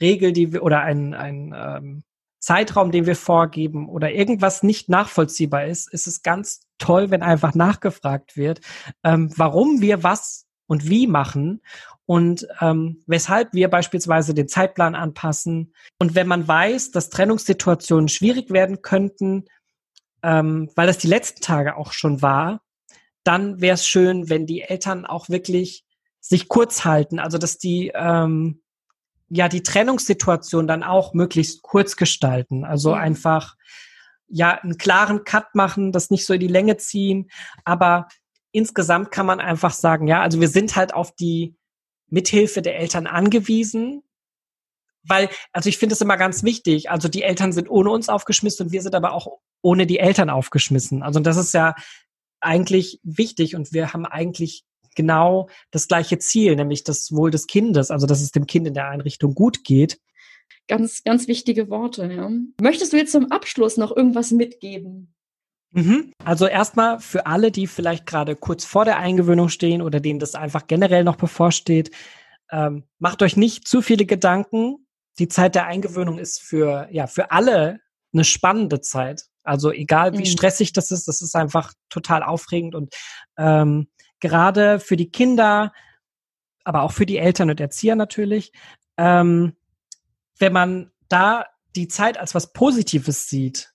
[0.00, 2.04] Regel, die wir oder ein, ein ähm,
[2.40, 7.54] Zeitraum, den wir vorgeben oder irgendwas nicht nachvollziehbar ist, ist es ganz toll, wenn einfach
[7.54, 8.60] nachgefragt wird,
[9.04, 11.62] ähm, warum wir was und wie machen
[12.06, 15.72] und ähm, weshalb wir beispielsweise den Zeitplan anpassen.
[15.98, 19.44] Und wenn man weiß, dass Trennungssituationen schwierig werden könnten,
[20.22, 22.62] ähm, weil das die letzten Tage auch schon war,
[23.24, 25.84] dann wäre es schön, wenn die Eltern auch wirklich
[26.20, 28.62] sich kurz halten, also dass die ähm,
[29.28, 32.96] ja die Trennungssituation dann auch möglichst kurz gestalten, also ja.
[32.96, 33.56] einfach
[34.32, 37.30] ja einen klaren Cut machen, das nicht so in die Länge ziehen,
[37.64, 38.08] aber
[38.50, 41.54] insgesamt kann man einfach sagen, ja, also wir sind halt auf die
[42.08, 44.02] Mithilfe der Eltern angewiesen,
[45.04, 46.90] weil, also ich finde es immer ganz wichtig.
[46.90, 50.30] Also die Eltern sind ohne uns aufgeschmissen und wir sind aber auch ohne die Eltern
[50.30, 51.02] aufgeschmissen.
[51.02, 51.74] Also das ist ja
[52.40, 54.64] eigentlich wichtig und wir haben eigentlich
[54.94, 58.74] genau das gleiche Ziel, nämlich das Wohl des Kindes, also dass es dem Kind in
[58.74, 59.98] der Einrichtung gut geht.
[60.68, 62.30] Ganz, ganz wichtige Worte, ja.
[62.60, 65.14] Möchtest du jetzt zum Abschluss noch irgendwas mitgeben?
[65.72, 66.12] Mhm.
[66.24, 70.34] Also erstmal für alle, die vielleicht gerade kurz vor der Eingewöhnung stehen oder denen das
[70.34, 71.90] einfach generell noch bevorsteht,
[72.50, 74.86] ähm, macht euch nicht zu viele Gedanken.
[75.18, 77.80] Die Zeit der Eingewöhnung ist für, ja, für alle
[78.12, 79.24] eine spannende Zeit.
[79.42, 80.26] Also egal wie mhm.
[80.26, 82.94] stressig das ist, das ist einfach total aufregend und
[83.38, 83.88] ähm,
[84.20, 85.72] gerade für die Kinder,
[86.64, 88.52] aber auch für die Eltern und Erzieher natürlich,
[88.98, 89.56] ähm,
[90.38, 93.72] wenn man da die Zeit als was Positives sieht,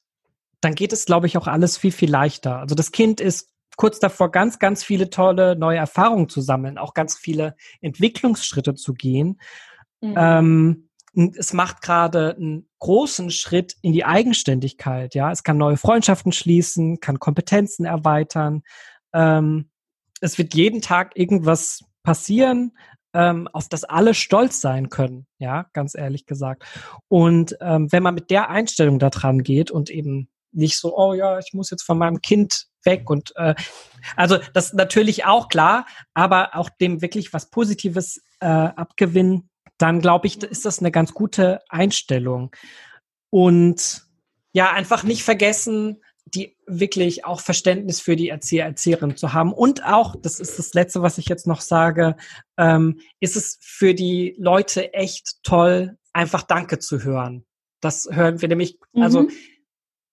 [0.61, 2.59] dann geht es, glaube ich, auch alles viel, viel leichter.
[2.59, 6.93] Also das Kind ist kurz davor, ganz, ganz viele tolle neue Erfahrungen zu sammeln, auch
[6.93, 9.39] ganz viele Entwicklungsschritte zu gehen.
[10.01, 10.15] Mhm.
[10.17, 10.89] Ähm,
[11.35, 15.15] es macht gerade einen großen Schritt in die Eigenständigkeit.
[15.15, 18.61] Ja, es kann neue Freundschaften schließen, kann Kompetenzen erweitern.
[19.13, 19.69] Ähm,
[20.21, 22.77] es wird jeden Tag irgendwas passieren,
[23.13, 25.27] ähm, auf das alle stolz sein können.
[25.39, 26.63] Ja, ganz ehrlich gesagt.
[27.07, 31.13] Und ähm, wenn man mit der Einstellung da dran geht und eben nicht so, oh
[31.13, 33.53] ja, ich muss jetzt von meinem Kind weg und äh,
[34.15, 40.27] also das natürlich auch klar, aber auch dem wirklich was Positives äh, abgewinnen, dann glaube
[40.27, 42.55] ich, ist das eine ganz gute Einstellung.
[43.29, 44.03] Und
[44.53, 46.01] ja, einfach nicht vergessen,
[46.33, 49.53] die wirklich auch Verständnis für die Erzieher, Erzieherin zu haben.
[49.53, 52.17] Und auch, das ist das Letzte, was ich jetzt noch sage,
[52.57, 57.45] ähm, ist es für die Leute echt toll, einfach Danke zu hören.
[57.81, 59.31] Das hören wir nämlich, also mhm.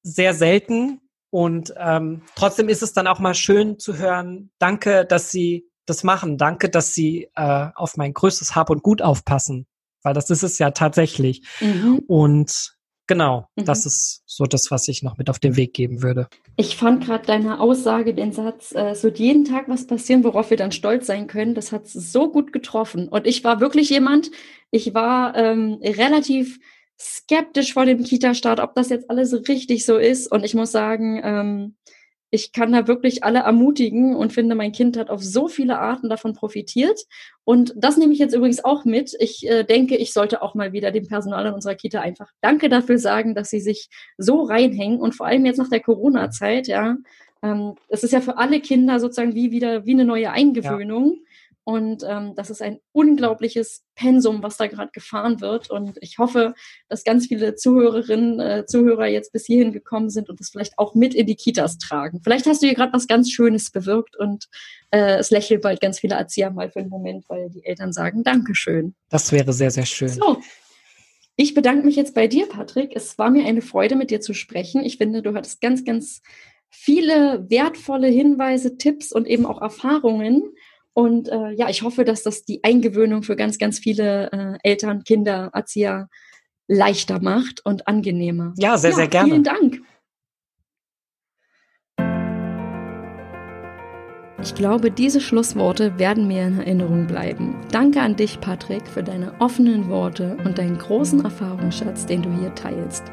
[0.02, 1.00] sehr selten.
[1.30, 6.04] Und ähm, trotzdem ist es dann auch mal schön zu hören, danke, dass Sie das
[6.04, 6.38] machen.
[6.38, 9.66] Danke, dass Sie äh, auf mein größtes Hab und Gut aufpassen.
[10.02, 11.42] Weil das ist es ja tatsächlich.
[11.60, 12.02] Mhm.
[12.06, 12.76] Und
[13.06, 13.64] genau, mhm.
[13.64, 16.28] das ist so das, was ich noch mit auf den Weg geben würde.
[16.56, 20.50] Ich fand gerade deine Aussage, den Satz, äh, es wird jeden Tag was passieren, worauf
[20.50, 23.08] wir dann stolz sein können, das hat so gut getroffen.
[23.08, 24.30] Und ich war wirklich jemand,
[24.70, 26.58] ich war ähm, relativ
[26.98, 30.30] skeptisch vor dem Kita-Start, ob das jetzt alles richtig so ist.
[30.30, 31.74] Und ich muss sagen, ähm,
[32.34, 36.08] ich kann da wirklich alle ermutigen und finde, mein Kind hat auf so viele Arten
[36.08, 36.98] davon profitiert.
[37.44, 39.14] Und das nehme ich jetzt übrigens auch mit.
[39.20, 42.68] Ich äh, denke, ich sollte auch mal wieder dem Personal in unserer Kita einfach Danke
[42.68, 46.96] dafür sagen, dass sie sich so reinhängen und vor allem jetzt nach der Corona-Zeit, ja.
[47.40, 51.12] Ähm, ist ja für alle Kinder sozusagen wie wieder wie eine neue Eingewöhnung.
[51.12, 51.20] Ja.
[51.64, 55.70] Und ähm, das ist ein unglaubliches Pensum, was da gerade gefahren wird.
[55.70, 56.54] Und ich hoffe,
[56.88, 60.94] dass ganz viele Zuhörerinnen, äh, Zuhörer jetzt bis hierhin gekommen sind und das vielleicht auch
[60.94, 62.20] mit in die Kitas tragen.
[62.22, 64.48] Vielleicht hast du hier gerade was ganz Schönes bewirkt und
[64.90, 68.24] äh, es lächeln bald ganz viele Erzieher mal für einen Moment, weil die Eltern sagen
[68.24, 68.94] Dankeschön.
[69.08, 70.10] Das wäre sehr, sehr schön.
[70.10, 70.42] So.
[71.36, 72.92] Ich bedanke mich jetzt bei dir, Patrick.
[72.94, 74.84] Es war mir eine Freude, mit dir zu sprechen.
[74.84, 76.20] Ich finde, du hattest ganz, ganz
[76.68, 80.42] viele wertvolle Hinweise, Tipps und eben auch Erfahrungen
[80.94, 85.02] und äh, ja, ich hoffe, dass das die Eingewöhnung für ganz, ganz viele äh, Eltern,
[85.02, 86.08] Kinder, Erzieher
[86.68, 88.54] leichter macht und angenehmer.
[88.56, 89.30] Ja, sehr, ja, sehr gerne.
[89.30, 89.80] Vielen Dank.
[94.42, 97.56] Ich glaube, diese Schlussworte werden mir in Erinnerung bleiben.
[97.72, 102.54] Danke an dich, Patrick, für deine offenen Worte und deinen großen Erfahrungsschatz, den du hier
[102.54, 103.04] teilst.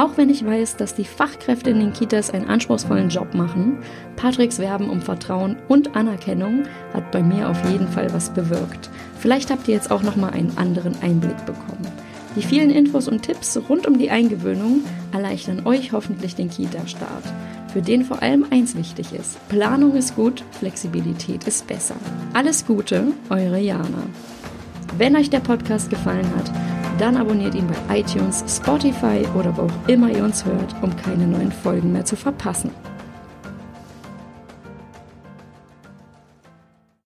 [0.00, 3.76] Auch wenn ich weiß, dass die Fachkräfte in den Kitas einen anspruchsvollen Job machen,
[4.16, 6.62] Patricks Werben um Vertrauen und Anerkennung
[6.94, 8.88] hat bei mir auf jeden Fall was bewirkt.
[9.18, 11.86] Vielleicht habt ihr jetzt auch noch mal einen anderen Einblick bekommen.
[12.34, 17.24] Die vielen Infos und Tipps rund um die Eingewöhnung erleichtern euch hoffentlich den Kita-Start
[17.70, 19.46] für den vor allem eins wichtig ist.
[19.50, 21.96] Planung ist gut, Flexibilität ist besser.
[22.32, 24.04] Alles Gute, eure Jana.
[24.98, 26.50] Wenn euch der Podcast gefallen hat,
[26.98, 31.26] dann abonniert ihn bei iTunes, Spotify oder wo auch immer ihr uns hört, um keine
[31.26, 32.70] neuen Folgen mehr zu verpassen.